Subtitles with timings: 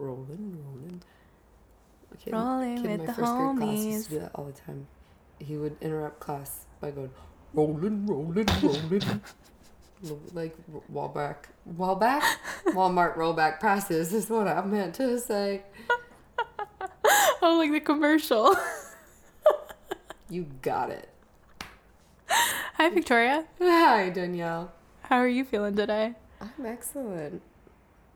[0.00, 1.02] rolling, rolling.
[2.18, 4.86] Kid- Rolling kid with the class used to do that all the time.
[5.38, 7.10] He would interrupt class by going,
[7.54, 9.20] rolling, rolling, rolling.
[10.34, 10.56] like
[10.92, 11.36] Walback,
[11.76, 12.22] Walback,
[12.68, 15.62] Walmart rollback passes is what I meant to say.
[17.42, 18.56] oh, like the commercial.
[20.28, 21.08] You got it.
[22.28, 23.46] Hi, Victoria.
[23.58, 24.72] Hi, Danielle.
[25.02, 26.14] How are you feeling today?
[26.40, 27.42] I'm excellent.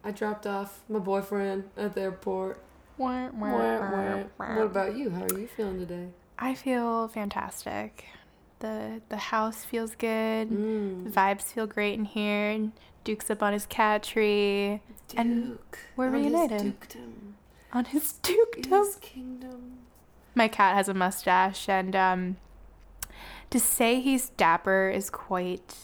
[0.04, 2.60] I dropped off my boyfriend at the airport.
[2.98, 4.22] Wah, wah, Wah.
[4.54, 5.10] What about you?
[5.10, 6.08] How are you feeling today?
[6.38, 8.04] I feel fantastic.
[8.60, 10.48] the The house feels good.
[10.50, 11.10] The Mm.
[11.10, 12.70] vibes feel great in here.
[13.02, 14.80] Duke's up on his cat tree
[15.16, 15.78] And Duke.
[15.96, 16.62] we're on his reunited.
[16.80, 17.34] dukedom.
[17.72, 18.70] on his dukedom.
[18.70, 19.78] His kingdom.
[20.34, 22.36] My cat has a mustache, and um,
[23.50, 25.74] to say he's dapper is quite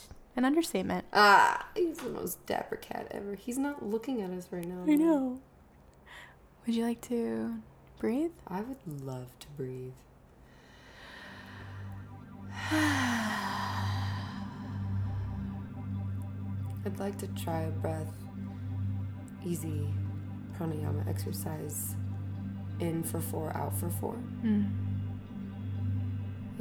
[0.40, 1.04] an understatement.
[1.12, 3.34] Ah, he's the most dapper cat ever.
[3.34, 4.90] He's not looking at us right now.
[4.90, 5.38] I know.
[6.64, 7.56] Would you like to
[7.98, 8.30] breathe?
[8.48, 9.92] I would love to breathe.
[16.86, 18.08] I'd like to try a breath,
[19.44, 19.88] easy
[20.58, 21.96] pranayama exercise.
[22.80, 24.16] In for four, out for four.
[24.42, 24.70] Mm.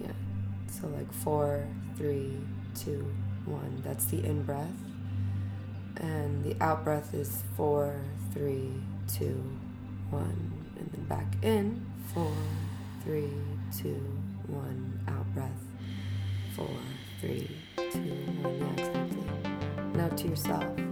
[0.04, 0.11] Yeah.
[0.67, 2.42] So like four, three,
[2.76, 3.09] two,
[3.50, 3.81] one.
[3.83, 4.67] That's the in breath.
[5.97, 8.00] And the out breath is four,
[8.33, 8.72] three,
[9.08, 9.44] two,
[10.09, 10.53] one.
[10.78, 11.86] And then back in.
[12.14, 12.33] Four,
[13.03, 13.33] three,
[13.77, 14.02] two,
[14.47, 15.00] one.
[15.08, 15.50] Out breath.
[16.55, 16.70] Four,
[17.20, 18.80] three, two, one.
[18.80, 19.92] Exactly.
[19.94, 20.89] Now to yourself.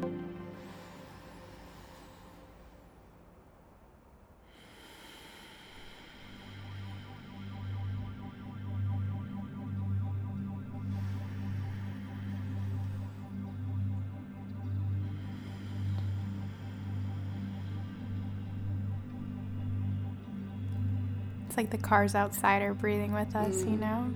[21.70, 23.80] Like the cars outside are breathing with us, you Mm.
[23.80, 24.14] know?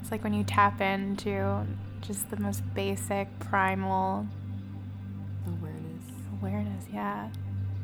[0.00, 1.64] It's like when you tap into
[2.02, 4.26] just the most basic, primal
[5.46, 6.04] Awareness.
[6.38, 7.30] awareness, yeah.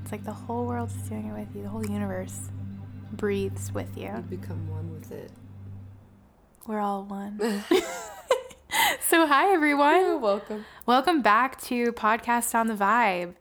[0.03, 2.50] It's like the whole world's doing it with you, the whole universe
[3.12, 4.10] breathes with you.
[4.15, 5.31] You become one with it.
[6.66, 7.38] We're all one.
[9.00, 10.00] so, hi everyone.
[10.03, 10.66] You're welcome.
[10.84, 13.34] Welcome back to Podcast on the Vibe.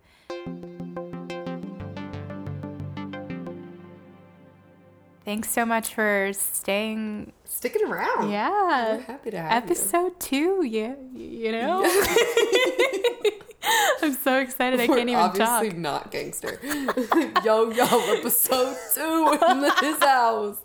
[5.32, 7.32] Thanks so much for staying.
[7.46, 8.26] Sticking around.
[8.26, 8.98] We're Yeah.
[9.00, 9.72] happy to have you.
[9.72, 11.86] Episode two, yeah, you know?
[14.04, 15.56] I'm so excited I We're can't even obviously talk.
[15.56, 16.60] Obviously not gangster.
[17.46, 17.86] yo, yo,
[18.18, 20.58] episode two in this house.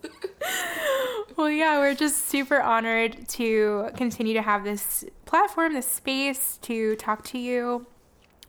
[1.37, 6.97] Well, yeah, we're just super honored to continue to have this platform, this space to
[6.97, 7.87] talk to you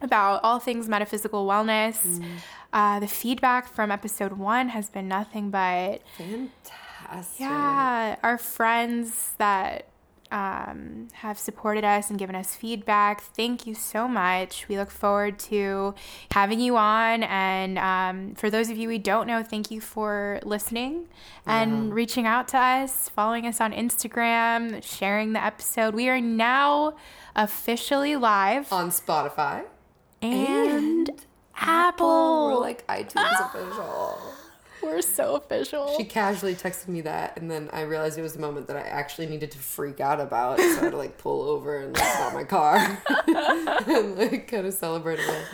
[0.01, 2.00] about all things metaphysical wellness.
[2.03, 2.25] Mm.
[2.73, 7.39] Uh, the feedback from episode one has been nothing but Fantastic.
[7.39, 9.85] Yeah, our friends that
[10.29, 14.67] um, have supported us and given us feedback, thank you so much.
[14.67, 15.95] We look forward to
[16.31, 17.23] having you on.
[17.23, 21.07] And um, for those of you we don't know, thank you for listening
[21.45, 21.94] and Yeah.
[21.94, 25.95] reaching out to us, following us on Instagram, sharing the episode.
[25.95, 26.95] We are now
[27.33, 29.63] officially live On Spotify.
[30.22, 31.09] and,
[31.57, 32.47] Apple.
[32.47, 34.19] We're like iTunes official.
[34.81, 35.95] We're so official.
[35.97, 38.81] She casually texted me that, and then I realized it was a moment that I
[38.81, 40.59] actually needed to freak out about.
[40.59, 42.75] So I had to like pull over and like, stop my car
[43.88, 45.45] and like kind of celebrate it.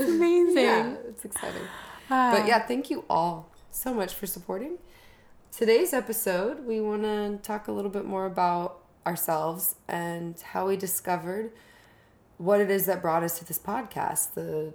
[0.00, 0.56] Amazing.
[0.64, 1.62] Yeah, it's exciting.
[2.08, 4.78] Uh, But yeah, thank you all so much for supporting.
[5.50, 10.76] Today's episode, we want to talk a little bit more about ourselves and how we
[10.76, 11.50] discovered
[12.36, 14.72] what it is that brought us to this podcast, the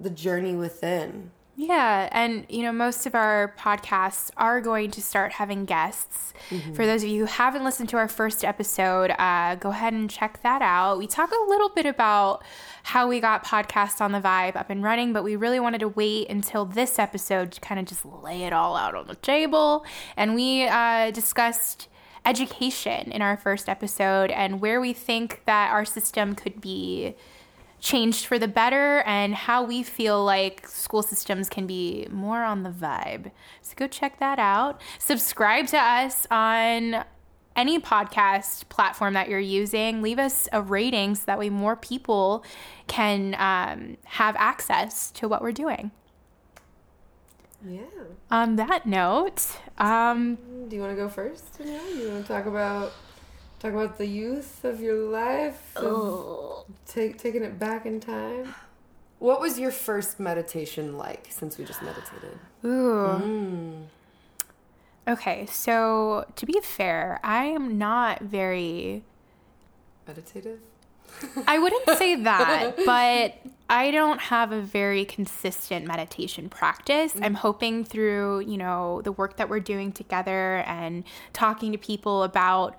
[0.00, 1.30] the journey within.
[1.56, 6.32] Yeah, and you know, most of our podcasts are going to start having guests.
[6.74, 10.08] For those of you who haven't listened to our first episode, uh, go ahead and
[10.08, 10.96] check that out.
[10.96, 12.42] We talk a little bit about
[12.82, 15.88] how we got Podcast on the Vibe up and running, but we really wanted to
[15.88, 19.84] wait until this episode to kind of just lay it all out on the table.
[20.16, 21.88] And we uh, discussed
[22.24, 27.14] education in our first episode and where we think that our system could be
[27.80, 32.62] changed for the better and how we feel like school systems can be more on
[32.62, 33.30] the vibe.
[33.62, 34.80] So go check that out.
[34.98, 37.04] Subscribe to us on
[37.56, 40.02] any podcast platform that you're using.
[40.02, 42.44] Leave us a rating so that way more people
[42.86, 45.90] can um, have access to what we're doing.
[47.66, 47.82] Yeah.
[48.30, 49.46] On that note,
[49.78, 50.38] um,
[50.68, 51.58] Do you want to go first?
[51.62, 52.92] You want to talk about
[53.60, 55.76] talk about the youth of your life?
[55.76, 58.54] of Take, taking it back in time.
[59.18, 62.38] What was your first meditation like since we just meditated?
[62.64, 63.20] Ooh.
[63.22, 63.82] Mm.
[65.06, 69.04] Okay, so to be fair, I am not very.
[70.06, 70.60] Meditative?
[71.46, 73.34] I wouldn't say that, but
[73.68, 77.14] I don't have a very consistent meditation practice.
[77.20, 82.22] I'm hoping through, you know, the work that we're doing together and talking to people
[82.22, 82.78] about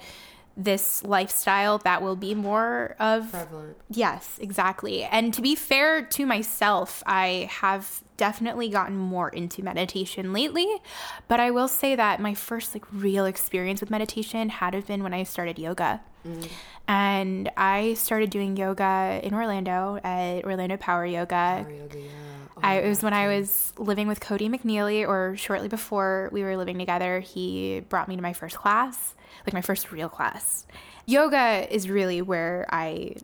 [0.58, 3.78] this lifestyle that will be more of Prevalent.
[3.90, 5.04] Yes, exactly.
[5.04, 10.68] And to be fair to myself, I have definitely gotten more into meditation lately.
[11.28, 15.04] But I will say that my first like real experience with meditation had have been
[15.04, 16.02] when I started yoga.
[16.28, 16.48] Mm-hmm.
[16.88, 21.64] And I started doing yoga in Orlando at Orlando Power Yoga.
[21.64, 22.10] Power yoga, yeah.
[22.58, 26.44] Oh, I, it was when I was living with Cody McNeely, or shortly before we
[26.44, 27.22] were living together.
[27.22, 29.16] He brought me to my first class,
[29.46, 30.66] like my first real class.
[31.06, 33.16] Yoga is really where I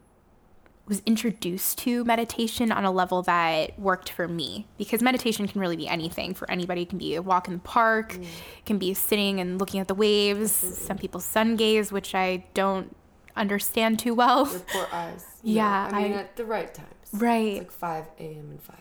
[0.87, 5.75] was introduced to meditation on a level that worked for me because meditation can really
[5.75, 6.83] be anything for anybody.
[6.83, 8.23] It can be a walk in the park, Mm.
[8.23, 10.51] it can be sitting and looking at the waves.
[10.53, 12.95] Some people sun gaze, which I don't
[13.35, 14.45] understand too well.
[14.45, 15.25] With poor eyes.
[15.43, 16.87] Yeah, I mean, I- at the right times.
[17.13, 17.53] Right.
[17.53, 18.49] It's like 5 a.m.
[18.51, 18.75] and 5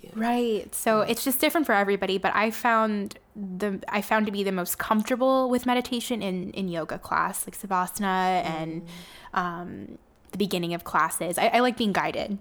[0.00, 0.12] p.m.
[0.20, 0.74] Right.
[0.74, 4.52] So it's just different for everybody, but I found the I found to be the
[4.52, 8.86] most comfortable with meditation in in yoga class, like savasana and
[9.34, 9.98] um,
[10.32, 11.38] the beginning of classes.
[11.38, 12.38] I, I like being guided,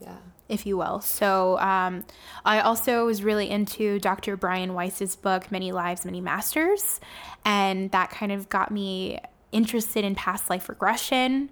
[0.00, 0.16] Yeah.
[0.48, 1.00] if you will.
[1.00, 2.04] So um,
[2.44, 4.36] I also was really into Dr.
[4.36, 7.00] Brian Weiss's book, Many Lives, Many Masters,
[7.44, 9.20] and that kind of got me
[9.52, 11.50] interested in past life regression.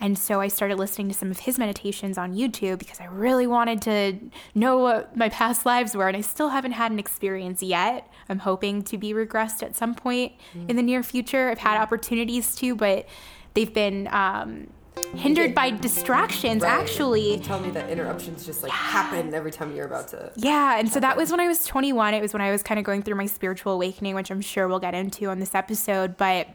[0.00, 3.46] And so I started listening to some of his meditations on YouTube because I really
[3.46, 4.18] wanted to
[4.54, 6.06] know what my past lives were.
[6.08, 8.08] And I still haven't had an experience yet.
[8.28, 10.32] I'm hoping to be regressed at some point
[10.68, 11.50] in the near future.
[11.50, 13.08] I've had opportunities to, but
[13.54, 14.68] they've been um,
[15.16, 16.70] hindered by distractions, Right.
[16.80, 17.32] actually.
[17.34, 20.30] You tell me that interruptions just like happen every time you're about to.
[20.36, 22.14] Yeah, and so that was when I was 21.
[22.14, 24.68] It was when I was kind of going through my spiritual awakening, which I'm sure
[24.68, 26.16] we'll get into on this episode.
[26.16, 26.48] But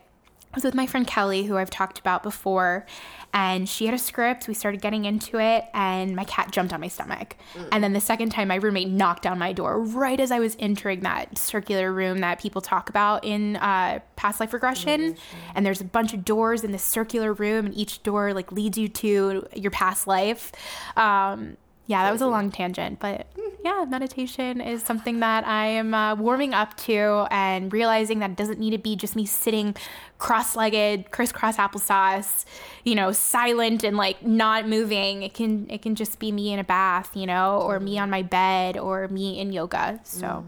[0.54, 2.86] I was with my friend Kelly, who I've talked about before,
[3.34, 4.48] and she had a script.
[4.48, 7.36] We started getting into it, and my cat jumped on my stomach.
[7.72, 10.56] And then the second time, my roommate knocked on my door right as I was
[10.60, 15.16] entering that circular room that people talk about in uh, past life regression.
[15.56, 18.78] And there's a bunch of doors in this circular room, and each door like leads
[18.78, 20.52] you to your past life.
[20.96, 23.28] Um, yeah, that was a long tangent, but
[23.64, 28.36] yeah, meditation is something that I am uh, warming up to and realizing that it
[28.36, 29.76] doesn't need to be just me sitting
[30.18, 32.46] cross legged, crisscross applesauce,
[32.84, 35.24] you know, silent and like not moving.
[35.24, 38.10] It can it can just be me in a bath, you know, or me on
[38.10, 40.00] my bed or me in yoga.
[40.04, 40.46] So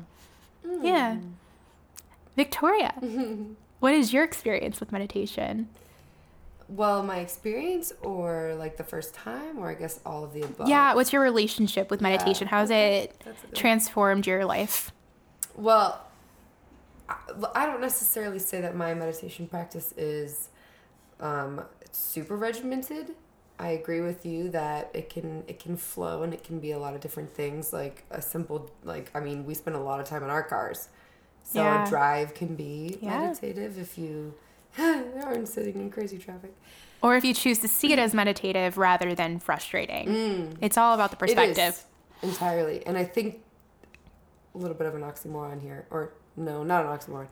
[0.81, 1.17] yeah.
[2.35, 2.93] Victoria,
[3.79, 5.69] what is your experience with meditation?
[6.67, 10.67] Well, my experience, or like the first time, or I guess all of the above.
[10.67, 12.47] Yeah, what's your relationship with meditation?
[12.47, 13.21] How's it
[13.53, 14.91] transformed your life?
[15.55, 16.01] Well,
[17.07, 17.15] I-
[17.53, 20.49] I don't necessarily say that my meditation practice is
[21.19, 23.11] um, super regimented.
[23.59, 26.77] I agree with you that it can it can flow and it can be a
[26.79, 27.71] lot of different things.
[27.71, 30.89] Like a simple like I mean, we spend a lot of time in our cars,
[31.43, 31.85] so Yeah.
[31.85, 33.19] a drive can be Yeah.
[33.19, 34.33] meditative if you
[35.23, 36.53] aren't sitting in crazy traffic.
[37.01, 40.57] Or if you choose to see it as meditative rather than frustrating.
[40.61, 41.23] It's all about the Mm.
[41.23, 41.83] It is, perspective.
[42.23, 43.41] entirely, and I think
[44.53, 47.27] a little bit of an oxymoron here, or no, not an oxymoron.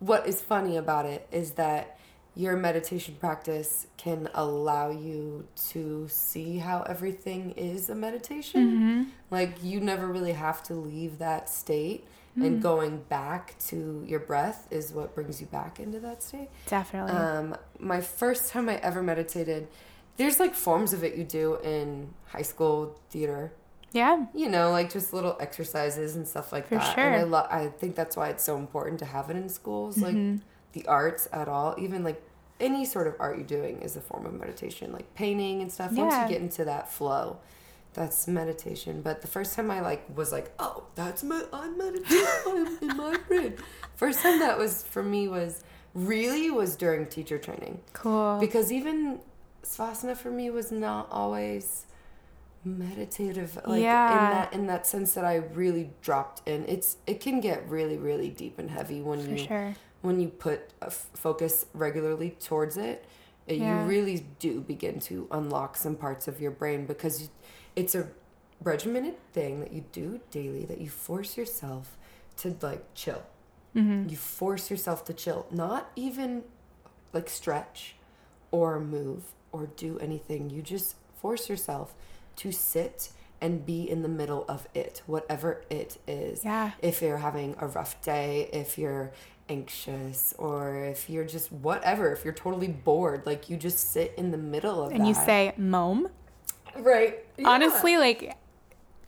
[0.00, 1.98] What is funny about it is that
[2.36, 8.60] your meditation practice can allow you to see how everything is a meditation.
[8.66, 9.02] Mm-hmm.
[9.30, 12.04] Like you never really have to leave that state,
[12.38, 12.46] Mm.
[12.46, 16.48] and going back to your breath is what brings you back into that state.
[16.66, 17.12] Definitely.
[17.12, 19.68] Um, my first time I ever meditated,
[20.16, 23.52] there's like forms of it you do in high school theater.
[23.92, 24.26] yeah.
[24.34, 26.94] You know, like just little exercises and stuff like For that.
[26.94, 27.04] sure.
[27.04, 29.98] And I lo- I think that's why it's so important to have it in schools,
[29.98, 30.38] like Mm-hmm.
[30.72, 31.76] the arts at all.
[31.78, 32.20] Even like
[32.58, 35.92] any sort of art you're doing is a form of meditation, like painting and stuff.
[35.92, 37.38] Once you get into that flow,
[37.94, 39.00] that's meditation.
[39.02, 43.16] But the first time I like was like, oh, that's my I'm meditating in my
[43.28, 43.54] brain.
[43.96, 45.62] First time that was for me was
[45.94, 48.38] really was during teacher training Cool.
[48.40, 49.20] because even
[49.62, 51.86] savasana for me was not always
[52.64, 54.10] meditative like Yeah.
[54.12, 57.96] in that in that sense that I really dropped in it's it can get really
[57.98, 59.74] really deep and heavy when For you sure.
[60.00, 63.04] when you put a f- focus regularly towards it,
[63.46, 63.82] it Yeah.
[63.84, 67.28] you really do begin to unlock some parts of your brain because you,
[67.76, 68.08] it's a
[68.62, 71.96] regimented thing that you do daily that you force yourself
[72.38, 73.22] to like chill.
[73.76, 74.08] Mm-hmm.
[74.08, 76.44] You force yourself to chill, not even
[77.12, 77.96] like stretch
[78.50, 80.50] or move or do anything.
[80.50, 81.94] You just force yourself
[82.36, 86.44] to sit and be in the middle of it, whatever it is.
[86.44, 86.72] Yeah.
[86.80, 89.12] If you're having a rough day, if you're
[89.48, 94.30] anxious, or if you're just whatever, if you're totally bored, like you just sit in
[94.30, 95.08] the middle of and that.
[95.08, 96.08] you say mom.
[96.78, 97.18] Right.
[97.36, 97.48] Yeah.
[97.48, 98.36] Honestly, like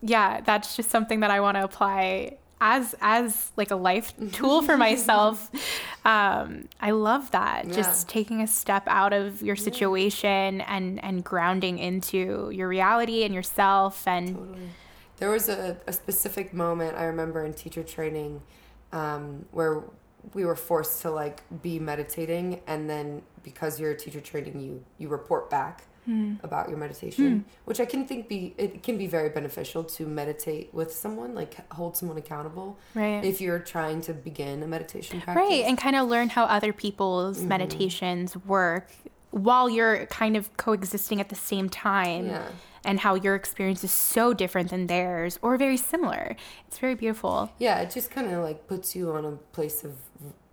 [0.01, 4.61] yeah, that's just something that I want to apply as as like a life tool
[4.61, 5.49] for myself.
[6.05, 7.67] um, I love that.
[7.67, 7.73] Yeah.
[7.73, 13.33] Just taking a step out of your situation and and grounding into your reality and
[13.33, 14.69] yourself and Totally.
[15.17, 18.39] There was a, a specific moment I remember in teacher training
[18.91, 19.83] um, where
[20.33, 24.83] we were forced to like be meditating, and then because you're a teacher training, you
[24.97, 25.85] you report back
[26.43, 30.73] about your meditation, which I can think be it can be very beneficial to meditate
[30.73, 33.23] with someone, like hold someone accountable right.
[33.23, 35.49] if you're trying to begin a meditation practice.
[35.49, 37.47] Right, and kind of learn how other people's Mm-hmm.
[37.49, 38.89] meditations work
[39.31, 42.27] while you're kind of coexisting at the same time.
[42.27, 42.47] Yeah.
[42.85, 46.37] And how your experience is so different than theirs or very similar.
[46.67, 47.51] It's very beautiful.
[47.59, 49.97] Yeah, it just kind of like puts you on a place of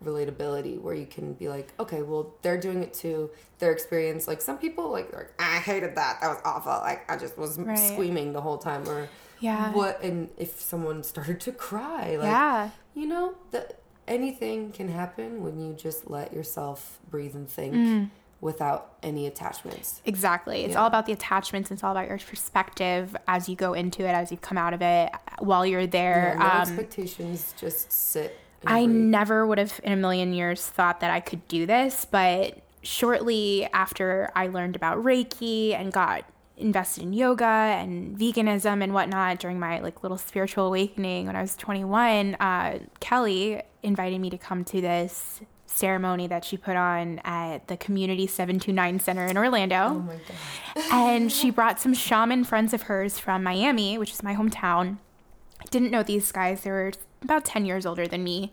[0.05, 3.31] relatability where you can be like, okay, well, they're doing it too.
[3.59, 6.21] Their experience, like some people, like, like I hated that.
[6.21, 6.73] That was awful.
[6.73, 7.79] Like, I just was Right.
[7.79, 8.89] screaming the whole time.
[8.89, 9.09] Or
[9.41, 9.73] Yeah.
[9.73, 10.03] what?
[10.03, 12.71] And if someone started to cry, like, yeah.
[12.95, 18.11] you know, that anything can happen when you just let yourself breathe and think Mm.
[18.43, 20.03] without any attachments.
[20.05, 20.65] Exactly.
[20.65, 20.81] It's Yeah.
[20.83, 21.71] all about the attachments.
[21.71, 24.83] It's all about your perspective as you go into it, as you come out of
[24.83, 26.35] it, while you're there.
[26.39, 27.55] Yeah, no um, expectations.
[27.59, 28.39] Just sit.
[28.67, 32.59] I never would have in a million years thought that I could do this, but
[32.83, 36.25] shortly after I learned about Reiki and got
[36.57, 41.41] invested in yoga and veganism and whatnot during my like little spiritual awakening when I
[41.43, 47.21] was 21, uh, Kelly invited me to come to this ceremony that she put on
[47.25, 50.85] at the Community 729 Center in Orlando Oh my god.
[50.93, 54.99] and she brought some shaman friends of hers from Miami, which is my hometown.
[55.61, 56.93] I didn't know these guys; they were
[57.25, 58.53] about ten years older than me.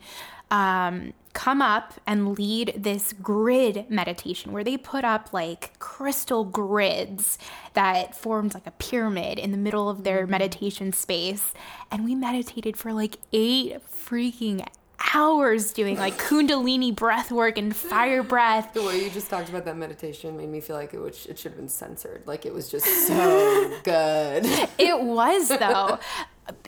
[0.50, 7.38] Um, come up and lead this grid meditation where they put up like crystal grids
[7.72, 11.54] that formed like a pyramid in the middle of their meditation space,
[11.90, 14.66] and we meditated for like eight freaking
[15.14, 19.64] hours doing like kundalini breath work and fire breath The way you just talked about
[19.64, 22.22] that meditation made me feel like it would, it should have been censored.
[22.26, 24.44] Like it was just so good.
[24.78, 25.98] it was though.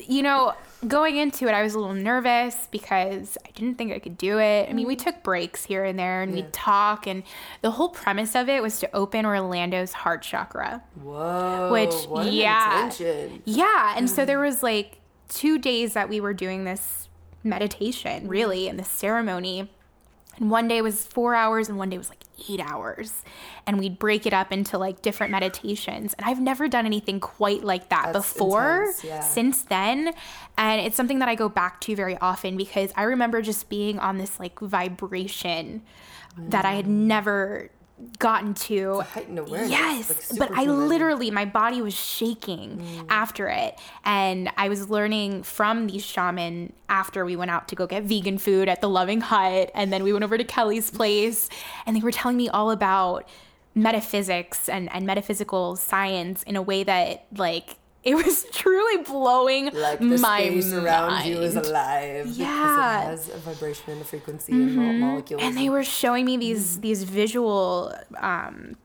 [0.06, 0.54] you know,
[0.86, 4.38] going into it, I was a little nervous because I didn't think I could do
[4.38, 4.68] it.
[4.68, 5.02] I mean, we mm.
[5.02, 6.44] took breaks here and there and Yeah.
[6.44, 7.22] we'd talk, and
[7.62, 10.82] the whole premise of it was to open Orlando's heart chakra.
[11.02, 11.70] Whoa.
[11.72, 11.94] Which,
[12.26, 12.90] an yeah.
[13.44, 13.94] Yeah.
[13.96, 14.26] And so mm.
[14.26, 17.08] there was like two days that we were doing this
[17.42, 19.70] meditation, really, and this ceremony.
[20.38, 23.22] And one day was four hours, and one day was like eight hours.
[23.66, 26.14] And we'd break it up into like different meditations.
[26.14, 29.20] And I've never done anything quite like that That's before intense, yeah.
[29.20, 30.12] since then.
[30.56, 33.98] And it's something that I go back to very often because I remember just being
[33.98, 35.82] on this like vibration
[36.36, 37.70] that I had never
[38.18, 39.00] gotten to.
[39.00, 39.70] Heightened awareness.
[39.70, 43.06] Yes, like but I literally, my body was shaking Mm.
[43.08, 43.78] after it.
[44.04, 48.38] And I was learning from these shaman after we went out to go get vegan
[48.38, 49.70] food at the Loving Hut.
[49.74, 51.48] And then we went over to Kelly's place
[51.86, 53.28] and they were telling me all about
[53.74, 57.76] metaphysics and, and metaphysical science in a way that, like,
[58.10, 61.66] it was truly blowing Like the my space around you is mind.
[61.66, 62.26] alive.
[62.28, 62.44] Yeah.
[63.10, 65.42] Because it has a vibration and a frequency and mo- molecules.
[65.42, 66.40] and they were showing me Mm.
[66.40, 68.76] these these visual um,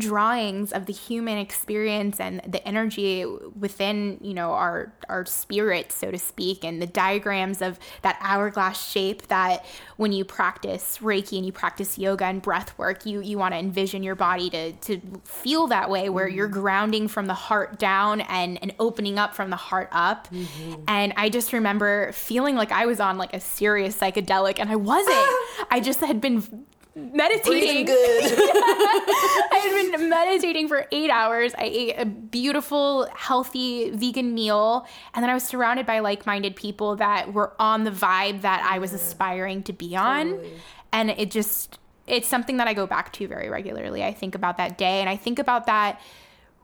[0.00, 3.24] drawings of the human experience and the energy
[3.58, 8.90] within you know our our spirit so to speak and the diagrams of that hourglass
[8.90, 9.64] shape that
[9.96, 13.58] when you practice reiki and you practice yoga and breath work you you want to
[13.58, 16.60] envision your body to to feel that way where you're mm-hmm.
[16.60, 20.28] grounding from the heart down and and opening up from the heart up.
[20.30, 20.82] Mm-hmm.
[20.88, 24.76] And i just remember feeling like i was on like a serious psychedelic and i
[24.76, 25.16] wasn't.
[25.70, 28.24] I just had been meditating Breathing good.
[28.38, 31.54] I had been meditating for eight hours.
[31.54, 34.86] I ate a beautiful, healthy vegan meal.
[35.14, 38.66] And then I was surrounded by like minded people that were on the vibe that
[38.68, 40.30] I was aspiring to be on.
[40.30, 40.52] Totally.
[40.92, 44.02] And it just, it's something that I go back to very regularly.
[44.02, 46.00] I think about that day and I think about that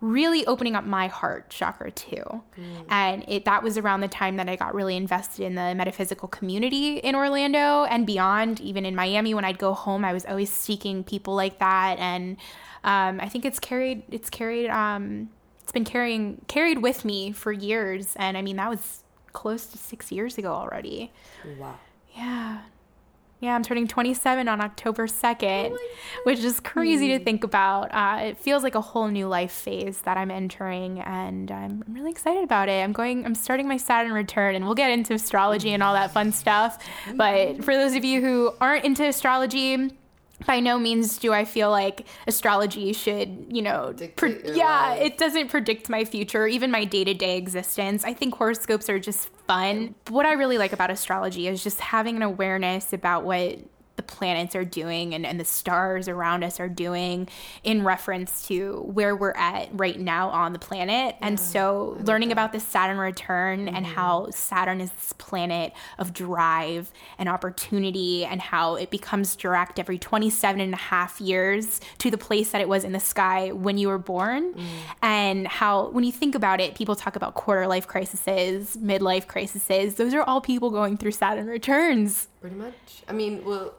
[0.01, 2.23] really opening up my heart chakra too.
[2.91, 6.29] And it that was around the time that I got really invested in the metaphysical
[6.29, 8.61] community in Orlando and beyond.
[8.61, 11.99] Even in Miami, when I'd go home, I was always seeking people like that.
[11.99, 12.37] And
[12.85, 15.31] um, I think it's carried it's carried um,
[15.63, 18.15] it's been carrying carried with me for years.
[18.17, 21.11] And I mean that was close to six years ago already.
[21.59, 21.79] wow.
[22.15, 22.61] Yeah.
[23.41, 25.79] Yeah, I'm turning 27 on October 2nd, oh
[26.25, 27.95] which is crazy to think about.
[27.95, 32.11] Uh, it feels like a whole new life phase that I'm entering, and I'm really
[32.11, 32.83] excited about it.
[32.83, 36.13] I'm going, I'm starting my Saturn return, and we'll get into astrology and all that
[36.13, 36.83] fun stuff.
[37.15, 39.91] But for those of you who aren't into astrology,
[40.45, 45.01] by no means do I feel like astrology should, you know, pre- yeah, life.
[45.01, 48.05] it doesn't predict my future, even my day to day existence.
[48.05, 49.95] I think horoscopes are just fun.
[50.09, 53.61] What I really like about astrology is just having an awareness about what
[53.97, 57.29] the planets are doing and, and the stars around us are doing
[57.65, 61.17] in reference to where we're at right now on the planet.
[61.19, 63.75] Yeah, and so learning about the Saturn return mm-hmm.
[63.75, 69.79] and how Saturn is this planet of drive and opportunity and how it becomes direct
[69.79, 73.51] every 27 and a half years to the place that it was in the sky
[73.53, 74.55] when you were born.
[74.55, 74.67] Mm.
[75.03, 79.95] And how, when you think about it, people talk about quarter life crises, midlife crises.
[79.95, 82.29] Those are all people going through Saturn returns.
[82.41, 82.75] Pretty much.
[83.09, 83.75] I mean, well,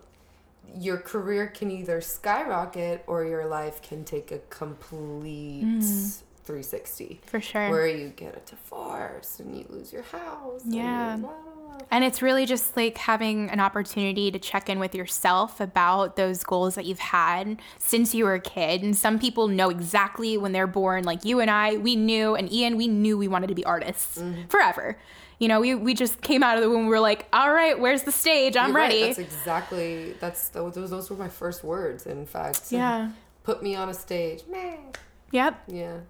[0.75, 6.21] your career can either skyrocket or your life can take a complete mm.
[6.43, 11.27] 360 for sure where you get a divorce and you lose your house yeah and,
[11.91, 16.43] and it's really just like having an opportunity to check in with yourself about those
[16.43, 18.81] goals that you've had since you were a kid.
[18.81, 22.51] And some people know exactly when they're born, like you and I, we knew, and
[22.51, 24.47] Ian, we knew we wanted to be artists mm-hmm.
[24.47, 24.97] forever
[25.39, 26.86] you know, we, we just came out of the womb.
[26.86, 28.58] We were like, all right, where's the stage?
[28.58, 29.01] I'm You're ready.
[29.01, 29.15] Right.
[29.15, 32.72] That's exactly, that's, those, those were my first words, in fact.
[32.72, 33.12] Yeah.
[33.44, 34.44] Put me on a stage.
[35.32, 35.63] Yep.
[35.67, 35.98] Yeah.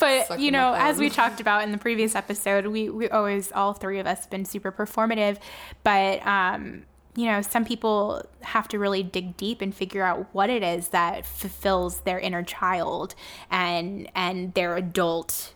[0.00, 3.52] but Suck you know, as we talked about in the previous episode, we we always
[3.52, 5.38] all three of us have been super performative,
[5.82, 10.50] but um, you know, some people have to really dig deep and figure out what
[10.50, 13.14] it is that fulfills their inner child
[13.50, 15.54] and and their adult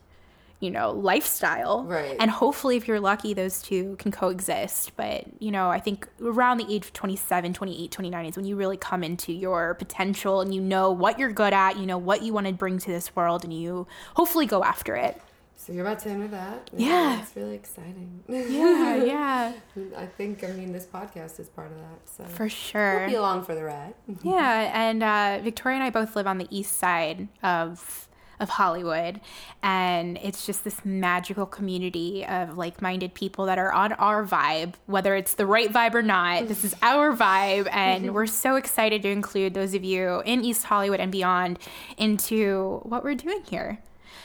[0.61, 1.85] you know, lifestyle.
[1.85, 2.17] Right.
[2.19, 4.97] And hopefully, if you're lucky, those two can coexist.
[4.97, 8.57] But, you know, I think around the age of 27, 28, 29 is when you
[8.57, 12.23] really come into your potential and you know what you're good at, you know what
[12.23, 15.21] you want to bring to this world, and you hopefully go after it.
[15.59, 16.71] So you're about to enter that.
[16.77, 16.89] Yeah.
[16.89, 17.23] yeah.
[17.23, 18.23] It's really exciting.
[18.29, 19.53] Yeah, yeah.
[19.97, 22.09] I think, I mean, this podcast is part of that.
[22.09, 23.01] So For sure.
[23.01, 23.95] We'll be along for the ride.
[24.23, 24.71] yeah.
[24.73, 28.09] And uh, Victoria and I both live on the east side of
[28.41, 29.21] of Hollywood.
[29.63, 34.75] And it's just this magical community of like minded people that are on our vibe,
[34.87, 36.49] whether it's the right vibe or not.
[36.49, 37.69] This is our vibe.
[37.73, 41.59] And we're so excited to include those of you in East Hollywood and beyond
[41.97, 43.79] into what we're doing here.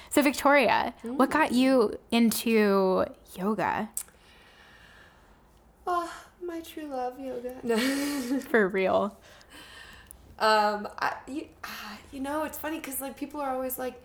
[0.10, 1.14] So, Victoria, Ooh.
[1.14, 3.06] what got you into
[3.38, 3.90] yoga?
[5.88, 6.12] Oh,
[6.44, 7.56] my true love, yoga.
[8.50, 9.18] For real.
[10.42, 14.02] Um, I, you, ah, you know, it's funny because like people are always like,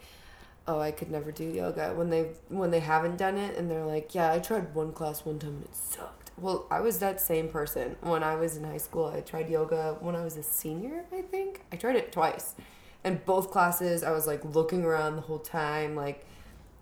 [0.69, 3.87] "Oh, I could never do yoga" when they when they haven't done it, and they're
[3.87, 7.23] like, "Yeah, I tried one class one time and it sucked." Well, I was that
[7.23, 9.07] same person when I was in high school.
[9.07, 11.63] I tried yoga when I was a senior, I think.
[11.73, 12.55] I tried it twice,
[13.03, 16.25] and both classes I was like looking around the whole time, like.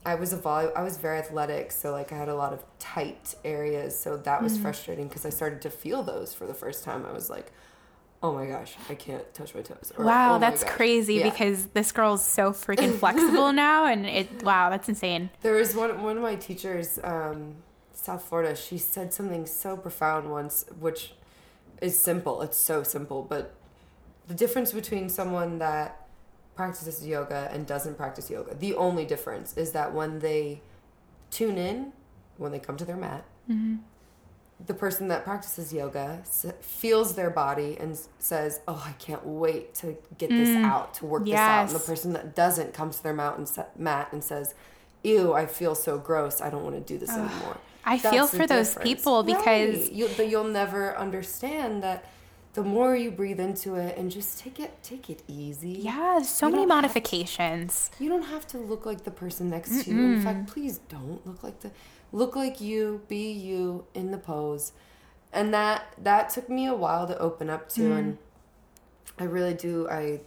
[0.07, 0.69] I was a volley.
[0.77, 3.99] I was very athletic, so like I had a lot of tight areas.
[3.99, 4.61] So that was mm.
[4.61, 7.07] frustrating because I started to feel those for the first time.
[7.07, 7.51] I was like,
[8.25, 9.93] oh my gosh, I can't touch my toes.
[9.99, 11.29] Or, wow, oh that's crazy yeah.
[11.29, 15.29] because this girl's so freaking flexible now, and it wow, that's insane.
[15.43, 17.57] There was one one of my teachers, um,
[17.93, 18.57] South Florida.
[18.57, 21.13] She said something so profound once, which
[21.83, 22.41] is simple.
[22.41, 23.55] It's so simple, but
[24.27, 26.09] the difference between someone that
[26.57, 30.63] practices yoga and doesn't practice yoga, the only difference is that when they
[31.31, 31.93] tune in,
[32.39, 33.25] when they come to their mat.
[33.51, 33.77] Mm-hmm
[34.67, 36.23] the person that practices yoga
[36.61, 40.64] feels their body and says, "Oh, I can't wait to get this mm.
[40.64, 41.35] out, to work yes.
[41.35, 44.55] this out." And the person that doesn't comes to their mat and, mat and says,
[45.03, 46.40] "Ew, I feel so gross.
[46.40, 47.19] I don't want to do this Ugh.
[47.19, 49.93] anymore." I That's feel for those people because right.
[49.93, 52.07] you, you'll never understand that
[52.55, 55.81] the more you breathe into it and just take it take it easy.
[55.83, 57.90] Yeah, so many modifications.
[57.99, 59.85] To, you don't have to look like the person next Mm-mm.
[59.85, 60.01] to you.
[60.14, 61.73] In fact, please don't look like the
[62.14, 64.72] look like you, be you in the pose.
[65.33, 67.98] And that that took me a while to open up to mm.
[67.98, 68.18] and
[69.18, 70.20] I really do I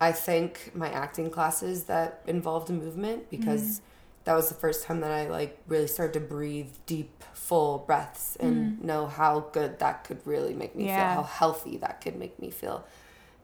[0.00, 3.80] I thank my acting classes that involved movement because mm.
[4.24, 8.36] that was the first time that I like really started to breathe deep full breaths
[8.40, 8.84] and mm.
[8.84, 11.14] know how good that could really make me yeah.
[11.14, 12.86] feel, how healthy that could make me feel.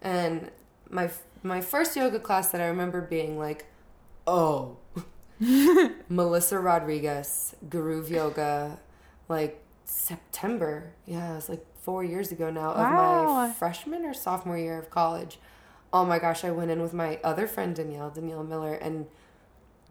[0.01, 0.51] And
[0.88, 1.11] my
[1.42, 3.66] my first yoga class that I remember being like,
[4.27, 4.79] "Oh,
[6.09, 8.79] Melissa Rodriguez, Groove Yoga,
[9.29, 10.92] like September.
[11.07, 13.25] Yeah, it was like four years ago now wow.
[13.25, 15.38] of my freshman or sophomore year of college.
[15.92, 19.07] Oh my gosh, I went in with my other friend Danielle, Danielle Miller, and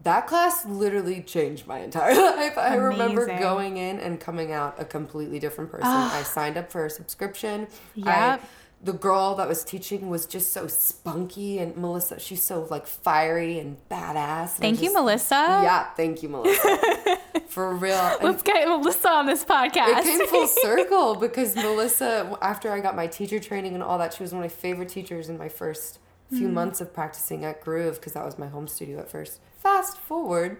[0.02, 2.58] that class literally changed my entire life.
[2.58, 5.86] I remember going in and coming out a completely different person.
[5.86, 7.68] I signed up for a subscription.
[7.94, 8.06] Yep.
[8.06, 8.38] I,
[8.84, 13.58] the girl that was teaching was just so spunky, and Melissa, she's so like fiery
[13.58, 14.56] and badass.
[14.56, 15.34] and Thank you, Melissa.
[15.34, 17.18] Yeah, thank you, Melissa.
[17.48, 17.94] for real.
[17.94, 19.98] And Let's get Melissa on this podcast.
[19.98, 24.12] it came full circle because Melissa, after I got my teacher training and all that,
[24.12, 26.54] she was one of my favorite teachers in my first few hmm.
[26.54, 29.40] months of practicing at Groove because that was my home studio at first.
[29.56, 30.58] Fast forward,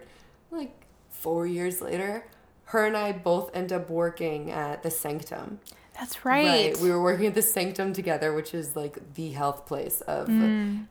[0.50, 0.72] like
[1.10, 2.26] four years later,
[2.66, 5.60] her and I both end up working at the Sanctum.
[5.98, 6.44] That's right.
[6.74, 6.78] Right.
[6.80, 10.88] We were working at the Sanctum together, which is like the health place of um,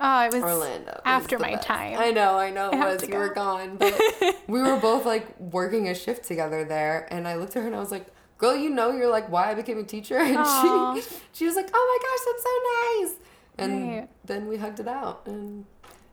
[0.00, 0.92] oh, it was Orlando.
[0.92, 1.66] Was after the my best.
[1.66, 1.98] time.
[1.98, 3.08] I know, I know it have was.
[3.08, 3.76] You were gone.
[3.76, 3.94] But
[4.48, 7.06] we were both like working a shift together there.
[7.10, 8.06] And I looked at her and I was like,
[8.38, 10.18] girl, you know, you're like why I became a teacher.
[10.20, 13.30] And she, she was like, oh my gosh, that's so nice.
[13.58, 14.08] And Right.
[14.24, 15.22] then we hugged it out.
[15.26, 15.66] And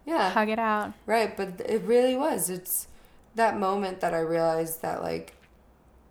[0.05, 0.91] yeah, Hug it out.
[1.05, 1.35] right.
[1.37, 2.49] But it really was.
[2.49, 2.87] It's
[3.35, 5.35] that moment that I realized that like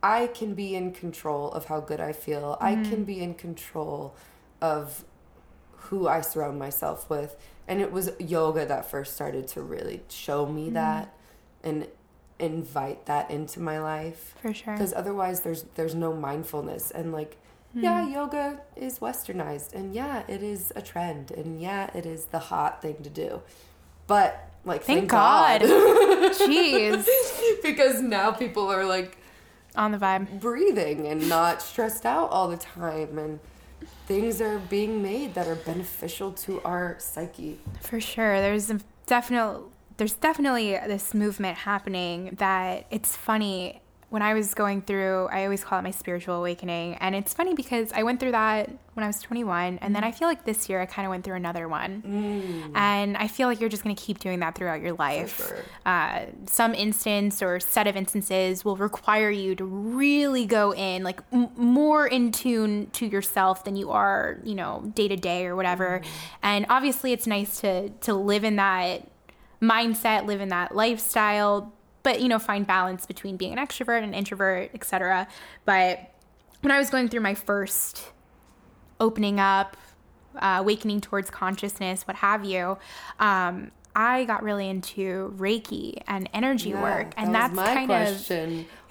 [0.03, 2.57] I can be in control of how good I feel.
[2.61, 2.91] I Mm-hmm.
[2.91, 4.15] can be in control
[4.61, 5.05] of
[5.87, 7.37] who I surround myself with.
[7.69, 10.75] And it was yoga that first started to really show me Mm-hmm.
[10.75, 11.15] that
[11.63, 11.87] and
[12.39, 14.35] invite that into my life.
[14.43, 14.75] For sure.
[14.75, 17.37] Because otherwise there's there's no mindfulness and like
[17.73, 17.85] Hmm.
[17.85, 22.39] yeah, yoga is westernized and yeah, it is a trend and yeah, it is the
[22.39, 23.41] hot thing to do.
[24.07, 25.61] But like Thank thank, God.
[25.63, 26.33] God.
[26.35, 27.07] Jeez.
[27.63, 29.17] because now people are like
[29.75, 30.41] On the vibe.
[30.41, 33.41] breathing and not stressed out all the time and
[34.07, 37.59] things are being made that are beneficial to our psyche.
[37.81, 38.41] For sure.
[38.41, 39.61] There's a definite
[39.99, 43.82] there's definitely this movement happening that it's funny
[44.13, 47.55] when I was going through I always call it my spiritual awakening and it's funny
[47.55, 50.69] because I went through that when I was 21 and then I feel like this
[50.69, 52.03] year I kind of went through another one.
[52.75, 55.39] And I feel like you're just going to keep doing that throughout your life.
[55.39, 55.65] sure.
[55.87, 61.21] Uh, some instance or set of instances will require you to really go in like
[61.33, 65.57] m- more in tune to yourself than you are, you know, day to day or
[65.57, 66.03] whatever.
[66.43, 69.09] And obviously it's nice to to live in that
[69.63, 71.73] mindset, live in that lifestyle,
[72.03, 75.29] but you know, find balance between being an extrovert and introvert, etc.
[75.65, 76.11] But
[76.61, 78.11] when I was going through my first
[79.01, 79.77] opening up,
[80.37, 82.79] uh, awakening towards consciousness, what have you,
[83.19, 87.87] um, I got really into Reiki and energy Yeah, work, and that that's my kind
[87.87, 88.67] question.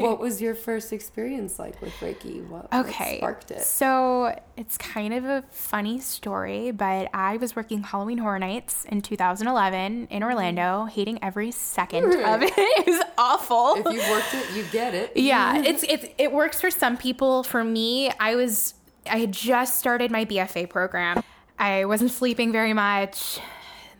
[0.00, 2.46] what was your first experience like with Reiki?
[2.48, 3.18] What, of what okay.
[3.18, 3.62] sparked it?
[3.62, 9.00] So it's kind of a funny story, but I was working Halloween Horror Nights in
[9.00, 10.22] 2011 in mm-hmm.
[10.22, 12.52] Orlando, hating every second of it.
[12.82, 13.74] It was awful.
[13.76, 15.12] If you worked it, you get it.
[15.16, 18.74] yeah it's it's it works for some people for me i was
[19.06, 21.22] i had just started my bfa program
[21.58, 23.40] i wasn't sleeping very much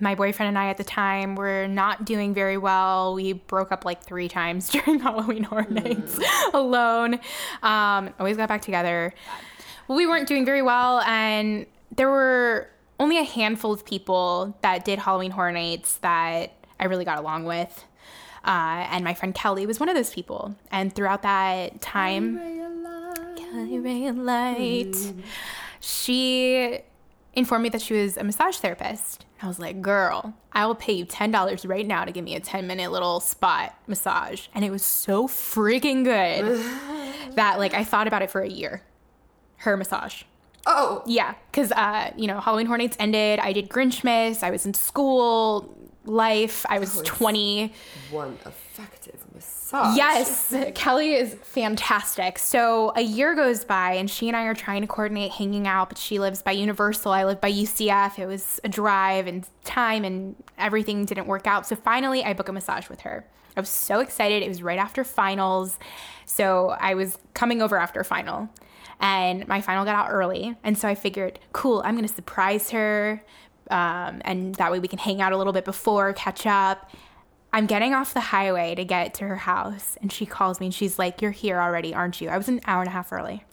[0.02, 3.14] my boyfriend and i at the time were not doing very well.
[3.14, 6.18] We broke up like three times during halloween horror nights
[6.52, 7.20] alone.
[7.62, 9.14] Um always got back together.
[9.86, 14.84] Well we weren't doing very well and there were only a handful of people that
[14.84, 17.84] did halloween horror nights that i really got along with.
[18.44, 20.56] Uh, and my friend Kelly was one of those people.
[20.72, 22.38] And throughout that time,
[23.36, 24.96] Kelly Ray of Light,
[25.78, 26.80] she
[27.34, 29.24] informed me that she was a massage therapist.
[29.40, 32.40] I was like, girl, I will pay you $10 right now to give me a
[32.40, 34.46] 10 minute little spot massage.
[34.54, 38.82] And it was so freaking good that like I thought about it for a year.
[39.58, 40.22] Her massage.
[40.66, 43.40] Oh, Yeah, because uh, you know, Halloween Horror Nights ended.
[43.40, 44.42] I did Grinchmas.
[44.44, 46.64] I was in school, life.
[46.68, 47.72] I was it's- 20.
[48.12, 49.21] one effective
[49.72, 52.38] Yes, Kelly is fantastic.
[52.38, 55.88] So a year goes by, and she and I are trying to coordinate hanging out.
[55.88, 57.12] But she lives by Universal.
[57.12, 58.18] I live by UCF.
[58.18, 61.66] It was a drive and time, and everything didn't work out.
[61.66, 63.26] So finally, I book a massage with her.
[63.56, 64.42] I was so excited.
[64.42, 65.78] It was right after finals,
[66.24, 68.48] so I was coming over after final,
[69.00, 73.22] and my final got out early, and so I figured, cool, I'm gonna surprise her.
[73.70, 76.90] Um, and that way we can hang out a little bit before, catch up.
[77.54, 80.74] I'm getting off the highway to get to her house, and she calls me and
[80.74, 82.30] she's like, You're here already, aren't you?
[82.30, 83.44] I was an hour and a half early.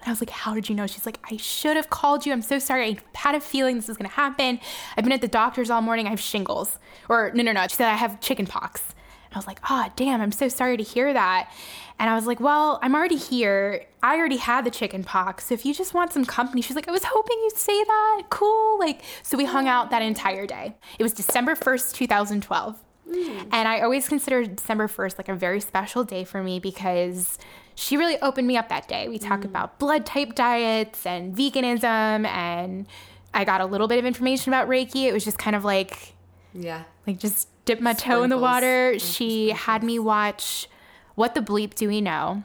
[0.00, 0.86] And I was like, How did you know?
[0.86, 2.32] She's like, I should have called you.
[2.32, 2.90] I'm so sorry.
[2.90, 4.60] I had a feeling this was going to happen.
[4.96, 6.06] I've been at the doctor's all morning.
[6.06, 6.78] I have shingles.
[7.08, 7.62] Or, no, no, no.
[7.62, 8.82] She said, I have chicken pox.
[9.26, 10.20] And I was like, Oh, damn.
[10.20, 11.50] I'm so sorry to hear that.
[11.98, 13.86] And I was like, Well, I'm already here.
[14.02, 15.46] I already had the chicken pox.
[15.46, 18.24] So if you just want some company, she's like, I was hoping you'd say that.
[18.28, 18.78] Cool.
[18.78, 20.74] Like, so we hung out that entire day.
[20.98, 22.78] It was December 1st, 2012.
[23.12, 23.48] Mm.
[23.52, 27.38] And I always consider December 1st like a very special day for me because
[27.74, 29.08] she really opened me up that day.
[29.08, 32.86] We talk about blood type diets and veganism and
[33.34, 35.04] I got a little bit of information about Reiki.
[35.04, 36.14] It was just kind of like
[36.54, 36.82] Yeah.
[37.06, 38.42] like just dip my toe in the Sprinkles.
[38.42, 38.98] water.
[38.98, 40.68] She had me watch
[41.14, 42.42] What the Bleep Do We Know?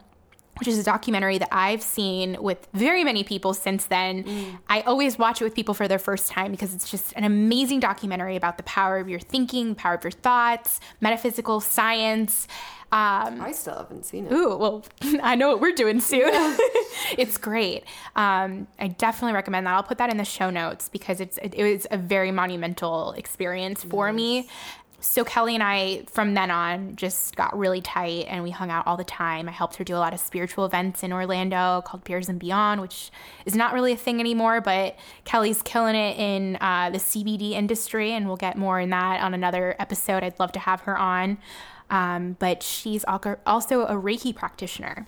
[0.58, 4.24] Which is a documentary that I've seen with very many people since then.
[4.24, 4.58] Mm.
[4.68, 7.80] I always watch it with people for their first time because it's just an amazing
[7.80, 12.46] documentary about the power of your thinking, power of your thoughts, metaphysical science.
[12.90, 14.32] Um, I still haven't seen it.
[14.32, 14.82] Ooh, well,
[15.22, 16.30] I know what we're doing soon.
[17.18, 17.84] it's great.
[18.16, 19.74] Um, I definitely recommend that.
[19.74, 23.84] I'll put that in the show notes because it's it, was a very monumental experience
[23.84, 24.48] for me.
[25.00, 28.84] So Kelly and I, from then on, just got really tight, and we hung out
[28.84, 29.48] all the time.
[29.48, 32.80] I helped her do a lot of spiritual events in Orlando called Beers and Beyond,
[32.80, 33.12] which
[33.46, 34.60] is not really a thing anymore.
[34.60, 39.20] But Kelly's killing it in uh, the CBD industry, and we'll get more in that
[39.22, 40.24] on another episode.
[40.24, 41.38] I'd love to have her on.
[41.90, 45.06] Um, but she's also a Reiki practitioner.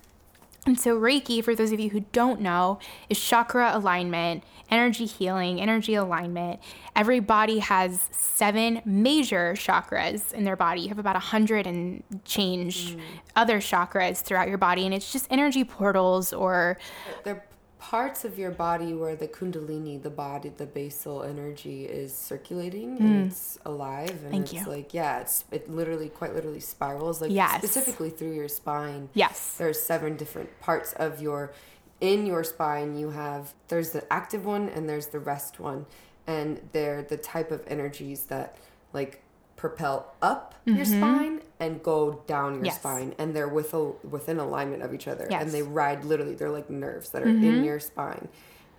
[0.66, 5.60] And so, Reiki, for those of you who don't know, is chakra alignment, energy healing,
[5.60, 6.60] energy alignment.
[6.94, 10.82] Every body has seven major chakras in their body.
[10.82, 13.00] You have about a hundred and change mm.
[13.34, 16.76] other chakras throughout your body, and it's just energy portals or
[17.24, 17.42] They're
[17.80, 23.26] parts of your body where the kundalini, the body, the basal energy is circulating and
[23.26, 24.10] it's alive.
[24.10, 24.30] And Mm.
[24.30, 24.72] Thank it's you.
[24.72, 27.56] like, yeah, it's it literally quite literally spirals, like Yes.
[27.56, 29.08] specifically through your spine.
[29.14, 31.52] yes, There's seven different parts of your
[32.00, 35.86] in your spine you have there's the active one and there's the rest one.
[36.26, 38.56] And they're the type of energies that
[38.92, 39.22] like
[39.60, 42.64] propel up your spine and go down your Mm-hmm.
[42.66, 42.78] Yes.
[42.78, 43.82] spine and they're with a,
[44.14, 45.42] within alignment of each other Yes.
[45.42, 47.44] and they ride literally they're like nerves that are Mm-hmm.
[47.44, 48.28] in your spine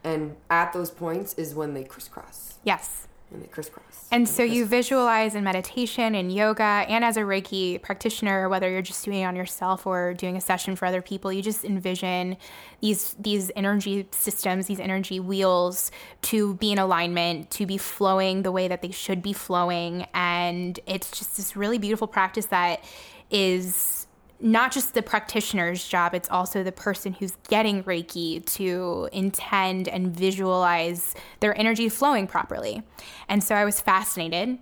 [0.03, 3.07] and at those points is when they crisscross yes.
[3.31, 7.81] And they crisscross And so you visualize in meditation and yoga and as a Reiki
[7.81, 11.31] practitioner, whether you're just doing it on yourself or doing a session for other people,
[11.31, 12.37] you just envision
[12.81, 15.91] these these energy systems, these energy wheels
[16.23, 20.05] to be in alignment, to be flowing the way that they should be flowing.
[20.13, 22.83] And it's just this really beautiful practice that
[23.29, 24.07] is
[24.41, 30.15] not just the practitioner's job, it's also the person who's getting Reiki to intend and
[30.15, 32.83] visualize their energy flowing properly.
[33.29, 34.57] And so I was fascinated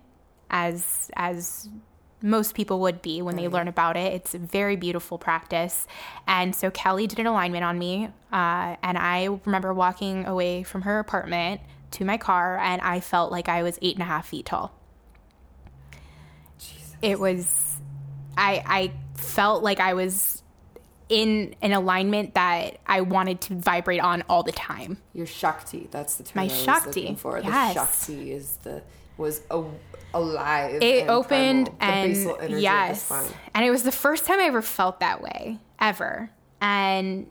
[0.50, 1.68] as as
[2.22, 4.12] most people would be when they learn about it.
[4.12, 5.86] It's a very beautiful practice.
[6.26, 8.10] And so Kelly did an alignment on me.
[8.30, 11.62] Uh, and I remember walking away from her apartment
[11.92, 14.72] to my car, and I felt like I was eight and a half feet tall.
[17.00, 17.78] It was,
[18.36, 20.42] I, I felt like I was
[21.08, 24.98] in an alignment that I wanted to vibrate on all the time.
[25.12, 27.74] your shakti that's the term My I was Shakti, looking for yes.
[27.74, 28.82] the shakti is the
[29.16, 29.62] was a,
[30.14, 33.38] alive it and opened primal, and basal energy yes of the spine.
[33.54, 36.30] and it was the first time i ever felt that way ever
[36.60, 37.26] and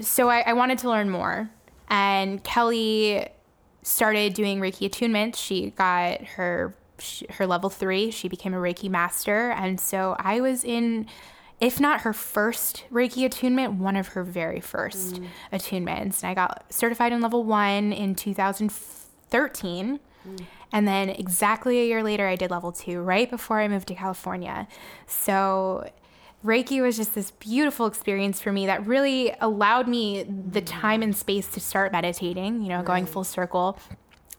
[0.00, 1.50] so I, I wanted to learn more
[1.88, 3.26] and kelly
[3.82, 8.90] started doing reiki attunement she got her sh- her level three she became a reiki
[8.90, 9.50] master.
[9.50, 11.06] And so i was in
[11.60, 15.26] if not her first reiki attunement one of her very first mm.
[15.52, 16.22] attunements.
[16.22, 20.46] And i got certified in level one in 2013 mm.
[20.72, 23.94] and then exactly a year later, I did level two right before I moved to
[23.94, 24.68] California.
[25.06, 25.90] So
[26.44, 30.66] Reiki was just this beautiful experience for me that really allowed me the mm.
[30.66, 33.78] time and space to start meditating, you know, going full circle.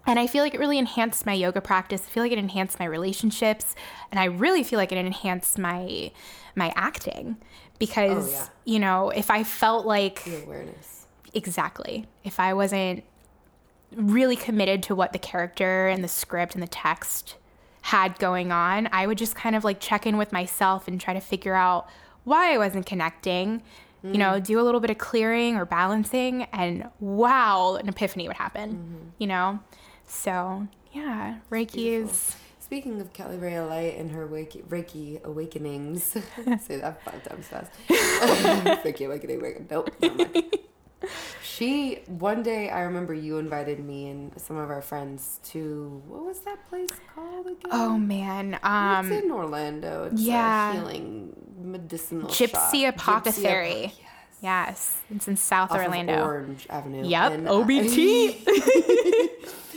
[0.07, 2.03] And I feel like it really enhanced my yoga practice.
[2.07, 3.75] I feel like it enhanced my relationships,
[4.11, 6.11] and I really feel like it enhanced my
[6.55, 7.37] my acting
[7.77, 8.47] because Oh, yeah.
[8.65, 11.05] you know, if I felt like The awareness.
[11.33, 13.03] exactly if i wasn't
[13.95, 17.35] really committed to what the character and the script and the text
[17.83, 21.13] had going on i would just kind of like check in with myself and try
[21.13, 21.87] to figure out
[22.23, 23.61] why i wasn't connecting
[24.03, 24.43] you know mm.
[24.43, 29.07] do a little bit of clearing or balancing and wow an epiphany would happen mm-hmm.
[29.19, 29.59] you know
[30.09, 32.35] so yeah reiki is
[32.69, 36.03] Speaking of Kelly Ray Light and her Reiki, Reiki awakenings,
[36.61, 37.71] say that five times fast.
[37.89, 39.71] Reiki awakening, Reiki.
[39.71, 39.89] Nope.
[41.41, 46.23] She one day I remember you invited me and some of our friends to what
[46.23, 47.71] was that place called again?
[47.71, 50.09] oh man um, it's in Orlando.
[50.11, 50.69] It's yeah.
[50.69, 52.95] a healing medicinal Gypsy shop.
[52.95, 53.91] Apothecary.
[53.91, 53.99] Gypsy
[54.41, 54.41] yes.
[54.41, 57.05] yes it's in south Off of orlando Orange Avenue.
[57.07, 58.45] Yep, And OBT.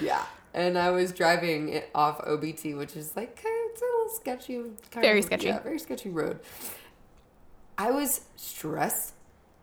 [0.00, 0.24] yeah,
[0.54, 4.54] and I was driving it off OBT, which is like it's a little sketchy.
[4.90, 5.46] Kind Very of, sketchy.
[5.46, 6.40] Yeah, very sketchy road.
[7.78, 9.14] I was stressed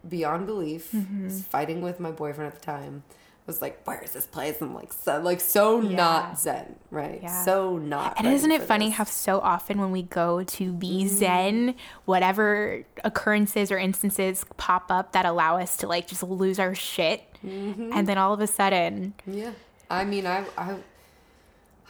[0.08, 0.92] beyond belief.
[0.92, 1.26] Mm-hmm.
[1.26, 3.04] Was fighting with my boyfriend at the time.
[3.12, 4.62] I was like, where is this place?
[4.62, 5.96] I'm like, so like so Yeah.
[5.98, 7.20] not zen, right?
[7.22, 7.44] Yeah.
[7.44, 8.14] So not.
[8.18, 8.98] And isn't it funny this.
[8.98, 11.08] how so often when we go to be Mm-hmm.
[11.18, 16.74] zen, whatever occurrences or instances pop up that allow us to like just lose our
[16.76, 17.90] shit, Mm-hmm.
[17.94, 19.52] and then all of a sudden, Yeah.
[19.94, 20.76] I mean, I, I,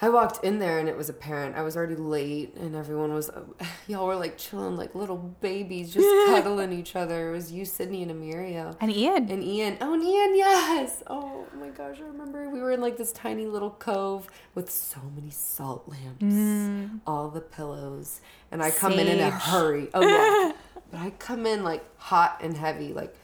[0.01, 1.55] I walked in there and it was apparent.
[1.55, 3.31] I was already late and everyone was,
[3.87, 7.29] y'all were like chilling like little babies, just cuddling each other.
[7.29, 8.75] It was you, Sydney, and Emiria.
[8.81, 9.31] And Ian.
[9.31, 9.77] And Ian.
[9.79, 11.03] Oh, and Ian, yes.
[11.07, 14.99] Oh my gosh, I remember we were in like this tiny little cove with so
[15.15, 16.99] many salt lamps, mm.
[17.07, 18.19] all the pillows.
[18.51, 19.87] And I come in in a hurry.
[19.93, 20.51] Oh, yeah.
[20.91, 23.15] but I come in like hot and heavy, like,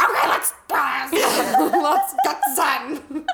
[0.00, 3.26] okay, let's, let's get done.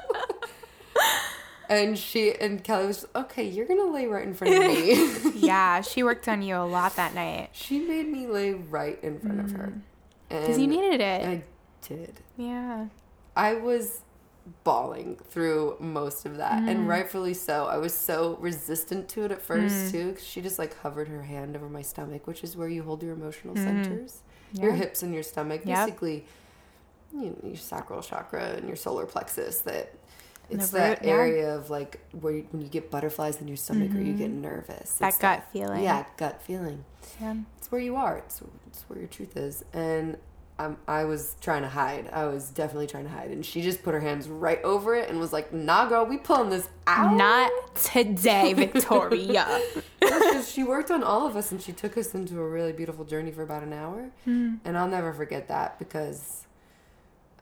[1.75, 3.45] And she and Kelly was okay.
[3.49, 5.31] You're gonna lay right in front of me.
[5.47, 9.19] yeah, she worked on you a lot that night she made me lay right in
[9.21, 9.73] front of her,
[10.29, 11.25] because you needed it.
[11.27, 11.43] I
[11.87, 12.21] did.
[12.37, 12.87] yeah.
[13.35, 14.01] I was
[14.65, 16.69] bawling through most of that, Mm.
[16.71, 17.67] and rightfully so.
[17.67, 20.13] I was so resistant to it at first too.
[20.13, 23.03] 'cause she just like hovered her hand over my stomach, which is where you hold
[23.03, 24.77] your emotional centers, your Mm-hmm.
[24.79, 24.83] Yeah.
[24.85, 25.87] hips and your stomach, Yep.
[25.87, 26.27] basically.
[27.15, 29.61] You know, your sacral chakra and your solar plexus.
[29.61, 29.95] That
[30.51, 31.13] it's that root, yeah.
[31.13, 31.21] Mm-hmm.
[31.21, 34.31] area of like where you, when you get butterflies in your stomach or you get
[34.31, 34.97] nervous.
[34.97, 35.83] That It's gut feeling.
[35.83, 36.85] Yeah, gut feeling.
[37.21, 37.37] Yeah.
[37.59, 38.19] It's where you are.
[38.19, 39.65] It's, it's where your truth is.
[39.73, 40.17] And
[40.59, 42.09] um, I was trying to hide.
[42.13, 43.31] I was definitely trying to hide.
[43.31, 46.19] And she just put her hands right over it and was like, nah, girl, we
[46.19, 47.17] pulling this out.
[47.17, 49.61] Not today, Victoria.
[50.47, 53.31] She worked on all of us and she took us into a really beautiful journey
[53.31, 54.11] for about an hour.
[54.25, 54.57] Hmm.
[54.65, 56.47] And I'll never forget that because,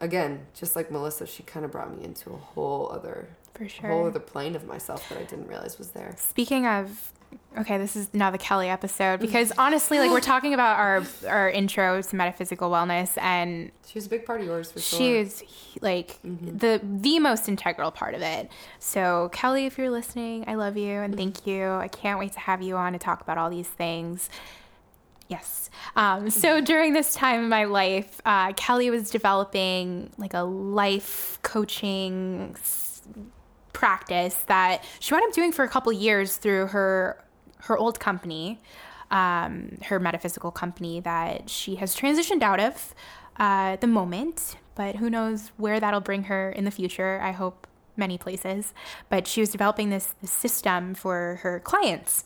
[0.00, 4.06] again, just like Melissa, she kind of brought me into a whole other, For whole
[4.06, 6.14] other plane of myself that I didn't realize was there.
[6.16, 7.12] Speaking of,
[7.58, 11.50] okay, this is now the Kelly episode because honestly, like we're talking about our our
[11.50, 15.16] intro to metaphysical wellness, and She was a big part of yours for she sure.
[15.16, 15.44] is
[15.80, 16.56] like mm-hmm.
[16.56, 18.50] the the most integral part of it.
[18.78, 21.18] So Kelly, if you're listening, I love you and mm-hmm.
[21.18, 21.68] thank you.
[21.68, 24.30] I can't wait to have you on to talk about all these things.
[25.30, 25.70] Yes.
[25.94, 31.38] Um, so during this time in my life, uh, Kelly was developing like a life
[31.42, 33.02] coaching s-
[33.72, 37.24] practice that she wound up doing for a couple years through her
[37.58, 38.58] her old company,
[39.12, 42.92] um, her metaphysical company that she has transitioned out of
[43.38, 44.56] uh, at the moment.
[44.74, 47.20] But who knows where that'll bring her in the future?
[47.22, 48.74] I hope many places.
[49.10, 52.24] But she was developing this, this system for her clients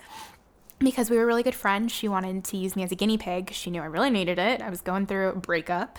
[0.79, 1.93] because we were really good friends.
[1.93, 3.53] She wanted to use me as a guinea pig.
[3.53, 4.61] She knew I really needed it.
[4.61, 5.99] I was going through a breakup.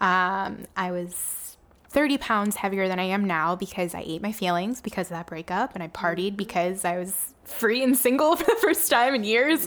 [0.00, 1.56] Um, I was
[1.90, 5.26] 30 pounds heavier than I am now because I ate my feelings because of that
[5.26, 9.24] breakup and I partied because I was free and single for the first time in
[9.24, 9.66] years.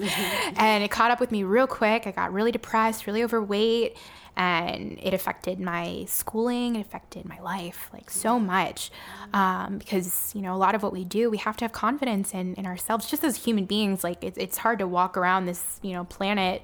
[0.57, 2.07] and it caught up with me real quick.
[2.07, 3.97] I got really depressed, really overweight,
[4.35, 8.91] and it affected my schooling, it affected my life like so much.
[9.33, 12.33] Um, because, you know, a lot of what we do, we have to have confidence
[12.33, 14.03] in, in ourselves just as human beings.
[14.03, 16.61] Like it's, it's hard to walk around this, you know, planet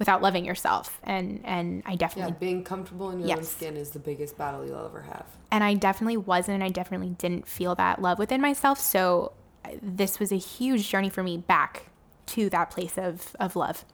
[0.00, 1.00] without loving yourself.
[1.04, 4.66] And, and I yeah, definitely being comfortable in your own skin is the biggest battle
[4.66, 5.26] you'll ever have.
[5.52, 6.62] and I definitely wasn't.
[6.62, 8.80] I definitely didn't feel that love within myself.
[8.80, 9.32] So
[9.80, 11.84] this was a huge journey for me back
[12.26, 13.84] to that place of of love.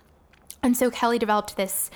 [0.63, 1.91] And so Kelly developed this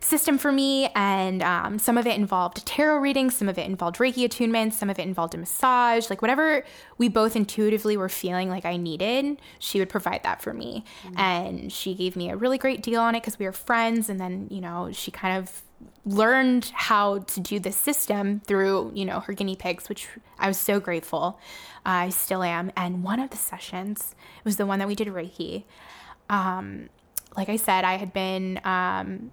[0.00, 3.96] system for me, and um, some of it involved tarot readings, some of it involved
[3.96, 6.08] Reiki attunement, some of it involved a massage.
[6.08, 6.64] Like whatever
[6.98, 10.84] we both intuitively were feeling like I needed, she would provide that for me.
[11.16, 14.08] And she gave me a really great deal on it because we were friends.
[14.08, 15.62] And then, you know, she kind of
[16.04, 20.08] learned how to do this system through, you know, her guinea pigs, which
[20.38, 21.38] I was so grateful.
[21.84, 22.70] I still am.
[22.76, 25.64] And one of the sessions was the one that we did Reiki.
[26.30, 26.88] Um,
[27.36, 29.30] like I said, I had been um,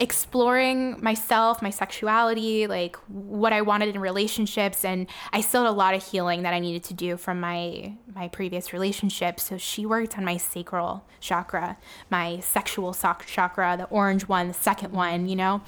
[0.00, 5.72] exploring myself, my sexuality, like what I wanted in relationships, and I still had a
[5.72, 9.44] lot of healing that I needed to do from my my previous relationships.
[9.44, 11.76] So she worked on my sacral chakra,
[12.10, 15.60] my sexual soc- chakra, the orange one, the second one, you know,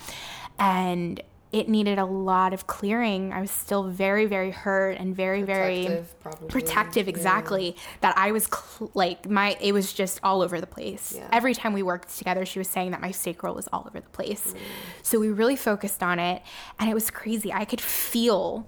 [0.59, 3.31] and it needed a lot of clearing.
[3.33, 6.49] I was still very, very hurt and very, very Protective, probably.
[6.49, 7.11] protective Yeah.
[7.11, 11.29] exactly that i was cl- like my it was just all over the place Yeah.
[11.31, 14.09] every time we worked together she was saying that my sacral was all over the
[14.11, 14.59] place Mm.
[15.03, 16.43] so we really focused on it
[16.79, 18.67] and it was crazy i could feel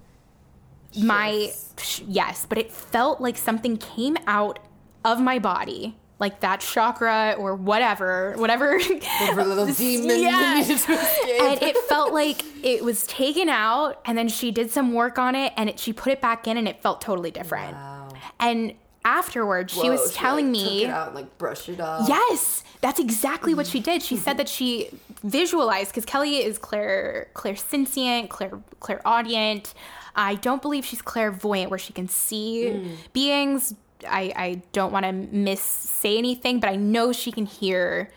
[0.97, 4.59] my sh- yes but it felt like something came out
[5.03, 10.55] of my body like that chakra or whatever whatever Whatever little demon Yeah.
[10.61, 11.41] needed to escape.
[11.41, 15.35] and it felt like it was taken out and then she did some work on
[15.35, 18.07] it and it, she put it back in and it felt totally different Wow.
[18.39, 18.73] and
[19.03, 22.07] afterwards she Whoa, was telling like, me took it out and like brushed it off.
[22.09, 24.89] yes that's exactly what she did she said that she
[25.23, 29.73] visualized because kelly is clair clairsentient clair clairaudient
[30.15, 32.93] i don't believe she's clairvoyant where she can see Hmm.
[33.13, 33.75] beings
[34.07, 38.09] i i don't want to miss say anything but i know she can hear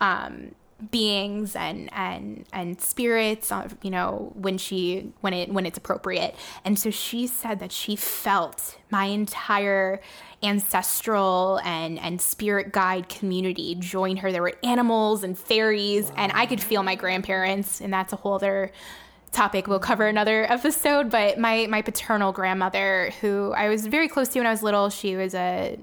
[0.00, 0.52] um
[0.90, 6.34] beings and and and spirits uh, you know when she when it when it's appropriate
[6.64, 10.00] and so she said that she felt my entire
[10.42, 16.14] ancestral and and spirit guide community join her there were animals and fairies wow.
[16.16, 18.72] and i could feel my grandparents and that's a whole other
[19.32, 24.28] topic we'll cover another episode but my my paternal grandmother who i was very close
[24.28, 25.78] to when i was little she was a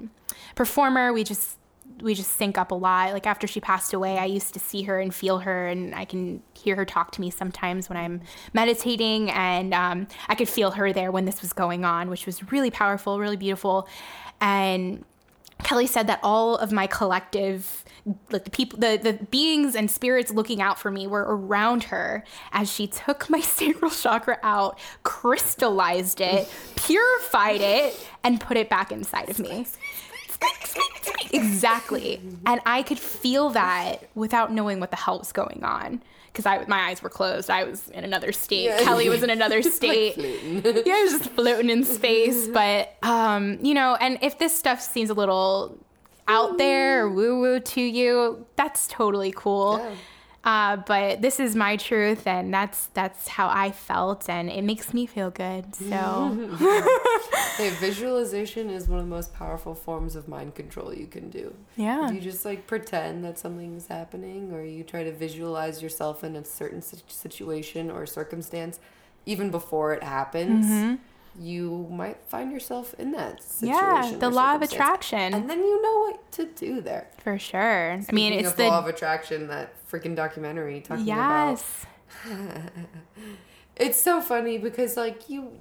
[0.55, 1.59] performer we just
[2.01, 3.13] we just sync up a lot.
[3.13, 6.05] Like after she passed away, I used to see her and feel her, and I
[6.05, 8.21] can hear her talk to me sometimes when I'm
[8.53, 12.51] meditating, and um, I could feel her there when this was going on, which was
[12.51, 13.87] really powerful, really beautiful.
[14.41, 15.03] And
[15.63, 17.83] Kelly said that all of my collective
[18.31, 22.23] like the people the, the beings and spirits looking out for me were around her
[22.51, 28.91] as she took my sacral chakra out crystallized it purified it and put it back
[28.91, 29.65] inside of me
[31.33, 32.21] exactly.
[32.45, 36.01] And I could feel that without knowing what the hell was going on.
[36.31, 37.49] Because I, my eyes were closed.
[37.49, 38.65] I was in another state.
[38.65, 38.81] Yeah.
[38.83, 40.17] Kelly was in another state.
[40.17, 42.47] like yeah, I was just floating in space.
[42.59, 45.77] But, um, you know, and if this stuff seems a little
[46.27, 49.79] out there or woo woo to you, that's totally cool.
[49.79, 49.95] Yeah.
[50.49, 54.95] Uh, but this is my truth, and that's that's how I felt, and it makes
[54.95, 55.75] me feel good.
[55.75, 56.35] So,
[57.57, 61.53] hey, visualization is one of the most powerful forms of mind control you can do.
[61.77, 66.35] Yeah, you just like pretend that something's happening, or you try to visualize yourself in
[66.35, 68.79] a certain situation or circumstance,
[69.27, 70.65] even before it happens.
[70.65, 70.95] Mm-hmm
[71.37, 74.13] you might find yourself in that situation.
[74.13, 75.33] Yeah, the law of attraction.
[75.33, 77.09] And then you know what to do there.
[77.23, 77.97] For sure.
[78.01, 81.85] Speaking I mean, it's the law of attraction, that freaking documentary talking yes.
[82.25, 82.71] about.
[83.75, 85.59] it's so funny because like you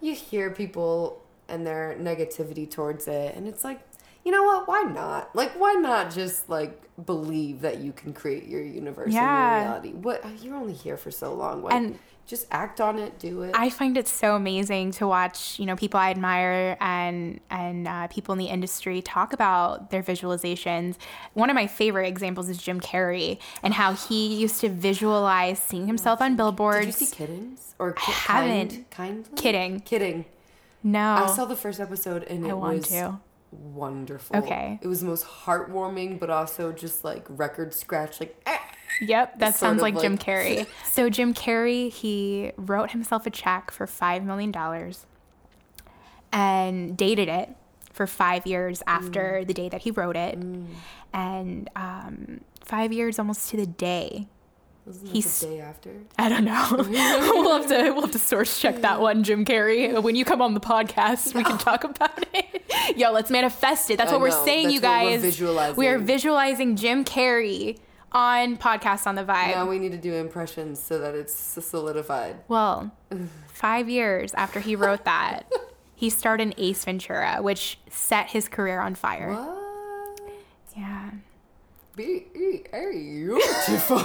[0.00, 3.80] you hear people and their negativity towards it and it's like
[4.24, 8.46] you know what why not like why not just like believe that you can create
[8.46, 9.20] your universe yeah.
[9.20, 12.98] and your reality what you're only here for so long what, and just act on
[12.98, 13.54] it, do it.
[13.54, 18.06] I find it so amazing to watch, you know, people I admire and and uh,
[18.08, 20.96] people in the industry talk about their visualizations.
[21.34, 25.86] One of my favorite examples is Jim Carrey and how he used to visualize seeing
[25.86, 26.86] himself on billboards.
[26.86, 28.90] Did you see Kiddings or ki- I haven't.
[28.90, 30.24] Kind, kidding, kidding.
[30.82, 33.20] No, I saw the first episode and it I want was to.
[33.54, 34.36] Wonderful.
[34.36, 38.40] Okay, it was the most heartwarming, but also just like record scratch, like.
[38.46, 38.60] Ah!
[39.00, 40.68] Yep, that sounds like, like Jim Carrey.
[40.92, 45.06] so Jim Carrey, he wrote himself a check for five million dollars
[46.32, 47.50] and dated it
[47.92, 49.46] for five years after mm.
[49.46, 50.66] the day that he wrote it, mm.
[51.12, 54.26] and um, five years almost to the day.
[54.86, 55.92] Wasn't he's the day after.
[56.18, 56.68] I don't know.
[56.78, 60.02] we'll have to we'll have to source check that one, Jim Carrey.
[60.02, 62.64] When you come on the podcast, we can talk about it.
[62.96, 63.96] Yo, let's manifest it.
[63.96, 65.06] That's what we're saying, That's you guys.
[65.06, 65.76] We're visualizing.
[65.76, 67.78] We are visualizing Jim Carrey
[68.12, 69.54] on podcast on the vibe.
[69.54, 72.36] Now we need to do impressions so that it's solidified.
[72.48, 72.92] Well,
[73.48, 75.50] five years after he wrote that,
[75.94, 79.32] he starred in Ace Ventura, which set his career on fire.
[79.32, 80.30] What?
[80.76, 81.10] Yeah.
[81.96, 84.04] Be beautiful.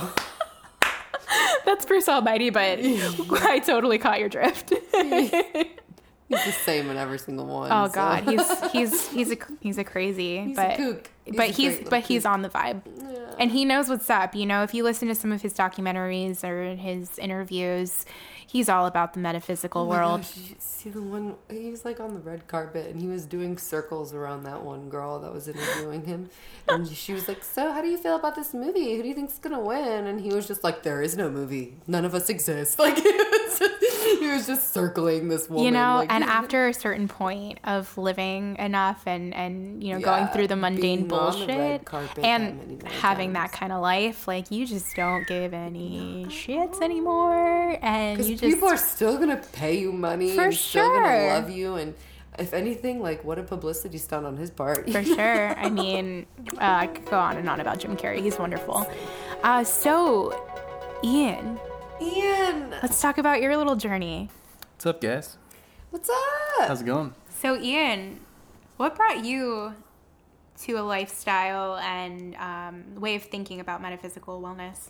[1.65, 4.73] That's Bruce Almighty, but I totally caught your drift.
[6.29, 7.71] He's the same in every single one.
[7.71, 7.93] Oh so.
[7.93, 11.01] God, he's he's he's a he's a crazy, he's but a.
[11.25, 13.28] He's but he's but he's on the vibe, yeah.
[13.39, 14.35] And he knows what's up.
[14.35, 18.05] You know, if you listen to some of his documentaries or his interviews,
[18.45, 20.21] he's all about the metaphysical oh world.
[20.21, 23.57] Gosh, see the one he was like on the red carpet and he was doing
[23.57, 26.29] circles around that one girl that was interviewing him,
[26.67, 28.97] and she was like, "So, how do you feel about this movie?
[28.97, 31.77] Who do you think's gonna win?" And he was just like, "There is no movie.
[31.87, 32.97] None of us exist." Like
[34.19, 35.65] he was just circling this woman.
[35.65, 39.99] You know, like, and after a certain point of living enough and and you know
[39.99, 41.87] yeah, going through the mundane bullshit
[42.23, 43.51] and having times.
[43.51, 48.43] that kind of life, like you just don't give any shits anymore, and you just
[48.43, 50.83] people are still gonna pay you money for sure.
[50.83, 51.93] Still gonna love you and.
[52.37, 54.89] If anything, like what a publicity stunt on his part.
[54.89, 55.59] For sure.
[55.59, 58.21] I mean, uh, I could go on and on about Jim Carrey.
[58.21, 58.89] He's wonderful.
[59.43, 60.41] Uh, so,
[61.03, 61.59] Ian.
[62.01, 62.71] Ian.
[62.81, 64.29] Let's talk about your little journey.
[64.73, 65.37] What's up, guys?
[65.89, 66.67] What's up?
[66.67, 67.13] How's it going?
[67.29, 68.21] So, Ian,
[68.77, 69.73] what brought you
[70.61, 74.89] to a lifestyle and um, way of thinking about metaphysical wellness?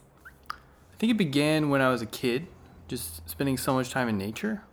[0.51, 2.47] I think it began when I was a kid
[2.87, 4.63] just spending so much time in nature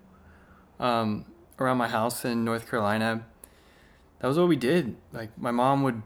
[0.80, 1.24] um,
[1.59, 3.24] around my house in North Carolina.
[4.20, 4.97] That was what we did.
[5.12, 6.03] Like my mom would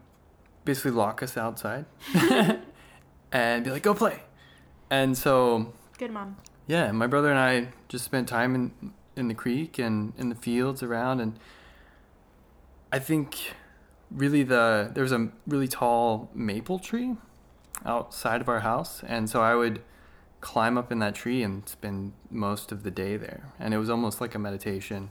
[0.64, 1.87] basically lock us outside
[3.33, 4.20] and be like, "Go play."
[4.91, 6.36] And so, good mom.
[6.66, 10.34] Yeah, my brother and I just spent time in in the creek and in the
[10.34, 11.38] fields around, and
[12.90, 13.55] I think
[14.11, 17.16] really the there was a really tall maple tree
[17.84, 19.82] outside of our house, and so I would
[20.40, 23.53] climb up in that tree and spend most of the day there.
[23.59, 25.11] And it was almost like a meditation.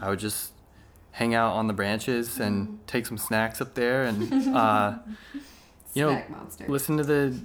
[0.00, 0.52] I would just
[1.12, 4.98] hang out on the branches and take some snacks up there and uh,
[5.94, 6.64] you know Snack monster.
[6.68, 7.36] listen to the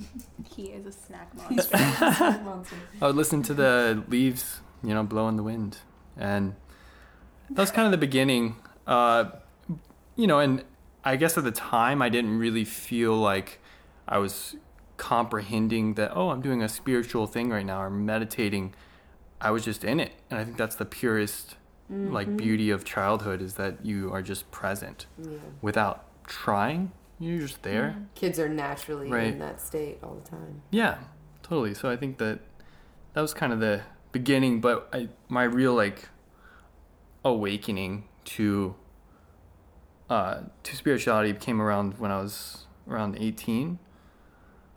[0.56, 1.62] He is a snack monster.
[1.78, 2.76] Snack monster.
[3.02, 5.80] I would listen to the leaves, you know, blow in the wind.
[6.18, 6.56] And
[7.50, 8.56] that was kind of the beginning.
[8.88, 9.26] Uh,
[10.16, 10.64] you know, and
[11.04, 13.60] I guess at the time I didn't really feel like
[14.08, 14.56] I was
[14.98, 18.74] comprehending that, oh, I'm doing a spiritual thing right now or meditating.
[19.42, 20.14] I was just in it.
[20.30, 21.56] And I think that's the purest
[21.88, 25.38] like beauty of childhood is that you are just present Yeah.
[25.62, 26.92] without trying.
[27.20, 27.96] You're just there.
[28.16, 29.28] Kids are naturally Right.
[29.28, 30.62] in that state all the time.
[30.72, 30.98] Yeah,
[31.44, 31.74] totally.
[31.74, 32.40] So I think that
[33.14, 36.10] that was kind of the beginning, but I my real like
[37.24, 38.76] awakening to
[40.10, 43.80] uh to spirituality came around when I was around 18.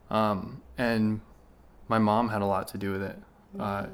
[0.09, 1.21] Um and
[1.87, 3.19] my mom had a lot to do with it.
[3.59, 3.87] Uh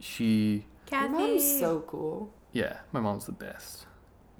[0.00, 2.32] she Your mom's so cool.
[2.52, 3.86] yeah, my mom's the best.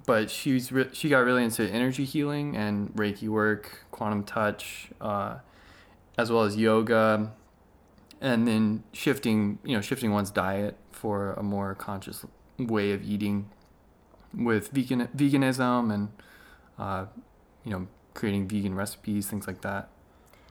[0.07, 5.39] But she's re- she got really into energy healing and Reiki work, quantum touch, uh,
[6.19, 7.33] as well as yoga,
[8.21, 12.25] and then shifting you know shifting one's diet for a more conscious
[12.59, 13.51] way of eating,
[14.35, 16.09] with vegan veganism and
[16.79, 17.07] uh,
[17.65, 19.89] you know creating vegan recipes, things like that.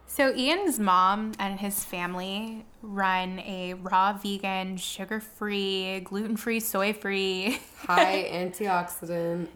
[0.07, 9.47] So Ian's mom and his family run a raw vegan, sugar-free, gluten-free, soy-free High antioxidant.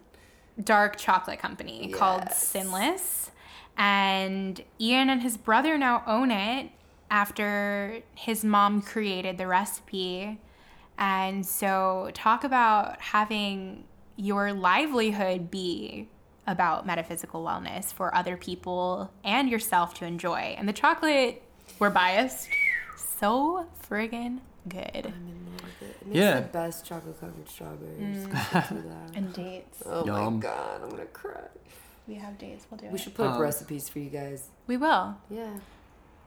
[0.63, 2.47] dark chocolate company called Yes.
[2.53, 3.31] Sinless.
[3.77, 6.71] And Ian and his brother now own it
[7.11, 10.39] after his mom created the recipe.
[10.97, 13.83] And so, talk about having
[14.15, 16.09] your livelihood be
[16.47, 20.55] about metaphysical wellness for other people and yourself to enjoy.
[20.57, 21.43] And the chocolate,
[21.77, 22.47] we're biased,
[23.19, 24.39] so friggin'
[24.69, 24.81] good.
[25.05, 25.97] I'm in love with it.
[26.01, 26.39] It makes Yeah.
[26.39, 28.25] the best chocolate covered strawberries.
[28.27, 28.33] Mm.
[28.53, 29.11] Let's do that.
[29.15, 29.83] And dates.
[29.85, 30.35] Oh Yum.
[30.35, 31.41] my god, I'm gonna cry.
[32.07, 34.49] We have dates, we'll do We should put up Um, recipes for you guys.
[34.65, 35.15] We will.
[35.29, 35.59] Yeah.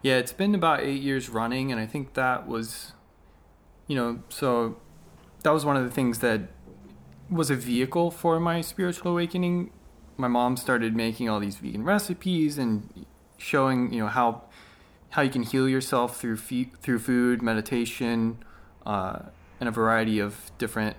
[0.03, 2.93] Yeah, it's been about eight years running, and I think that was,
[3.87, 4.77] you know, so
[5.43, 6.43] that was one of the things that
[7.31, 9.71] was a vehicle for my spiritual awakening.
[10.21, 13.07] My mom started making all these vegan recipes and
[13.39, 14.43] showing, you know, how
[15.11, 18.39] how you can heal yourself through fe- through food, meditation,
[18.87, 19.21] uh,
[19.59, 20.97] and a variety of different,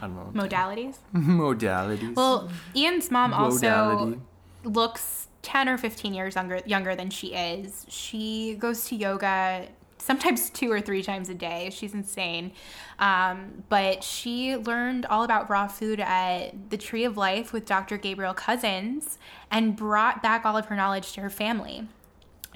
[0.00, 0.98] I don't know, Modalities.
[1.14, 2.14] modalities.
[2.14, 4.20] Well, Ian's mom also
[4.62, 7.86] looks 10 or 15 years younger, younger than she is.
[7.88, 9.68] She goes to yoga
[10.06, 11.70] sometimes two or three times a day.
[11.70, 12.52] She's insane.
[12.98, 17.98] Um, but she learned all about raw food at the Tree of Life with Dr.
[17.98, 19.18] Gabriel Cousens
[19.50, 21.88] and brought back all of her knowledge to her family.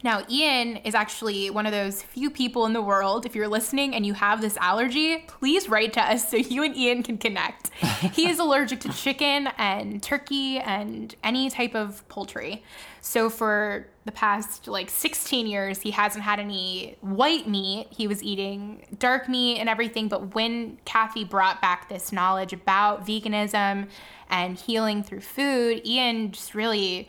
[0.02, 3.26] Now, Ian is actually one of those few people in the world.
[3.26, 6.74] If you're listening and you have this allergy, please write to us so you and
[6.74, 7.70] Ian can connect.
[8.14, 12.62] he is allergic to chicken and turkey and any type of poultry.
[13.02, 17.86] So, for the past like 16 years, he hasn't had any white meat.
[17.90, 20.08] He was eating dark meat and everything.
[20.08, 23.88] But when Kathy brought back this knowledge about veganism
[24.28, 27.08] and healing through food, Ian just really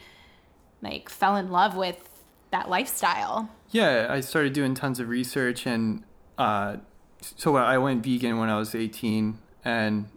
[0.83, 2.07] like fell in love with
[2.51, 3.49] that lifestyle.
[3.71, 6.03] Yeah, I started doing tons of research, and
[6.37, 6.77] uh,
[7.21, 10.07] so I went vegan when I was 18, and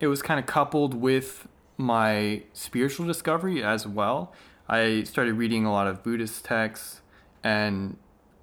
[0.00, 1.46] it was kind of coupled with
[1.78, 4.34] my spiritual discovery as well.
[4.68, 7.00] I started reading a lot of Buddhist texts,
[7.42, 7.96] and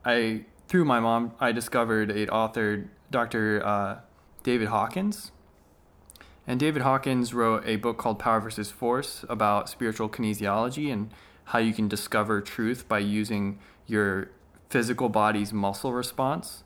[0.05, 3.65] I through my mom I discovered a author, Dr.
[3.65, 3.99] Uh,
[4.43, 5.32] David Hawkins.
[6.45, 11.11] And David Hawkins wrote a book called Power versus Force about spiritual kinesiology and
[11.45, 14.30] how you can discover truth by using your
[14.70, 16.63] physical body's muscle response.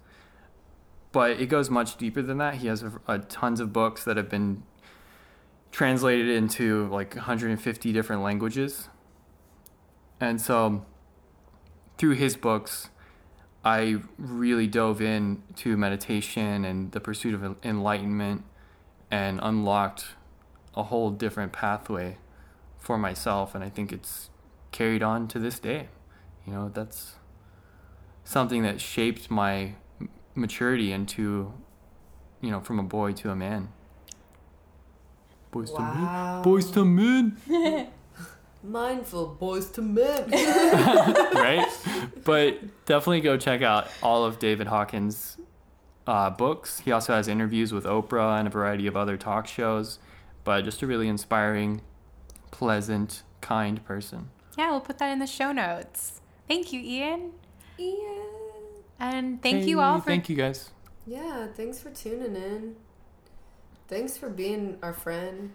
[1.12, 2.56] But it goes much deeper than that.
[2.56, 4.64] He has a, a tons of books that have been
[5.72, 8.90] translated into like 150 different languages.
[10.24, 10.86] And so
[11.98, 12.90] through his books,
[13.66, 18.46] I really dove into meditation and the pursuit of enlightenment
[19.12, 20.06] and unlocked
[20.76, 22.20] a whole different pathway
[22.78, 23.54] for myself.
[23.54, 24.30] And I think it's
[24.72, 25.90] carried on to this day.
[26.48, 27.16] You know, that's
[28.24, 29.76] something that shaped my
[30.36, 31.54] maturity into,
[32.40, 33.74] you know, from a boy to a man.
[35.52, 36.42] Boys to men.
[36.44, 37.92] Boys to men.
[38.64, 40.30] Mindful boys to men.
[40.32, 41.68] right?
[42.24, 45.38] But definitely go check out all of David Hawkins'
[46.08, 46.80] uh, books.
[46.80, 50.00] He also has interviews with Oprah and a variety of other talk shows.
[50.46, 51.82] But just a really inspiring,
[52.52, 54.30] pleasant, kind person.
[54.58, 56.22] Yeah, we'll put that in the show notes.
[56.48, 57.32] Thank you, Ian.
[57.80, 58.24] Ian.
[59.00, 60.70] And thank Hey, you all for Thank you guys.
[61.06, 62.76] Yeah, thanks for tuning in.
[63.88, 65.52] Thanks for being our friend.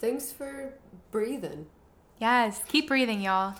[0.00, 0.74] Thanks for
[1.10, 1.66] breathing.
[2.20, 3.54] Yes, keep breathing, y'all.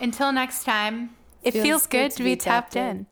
[0.00, 1.10] Until next time,
[1.42, 3.06] it feels, good, to be tapped in.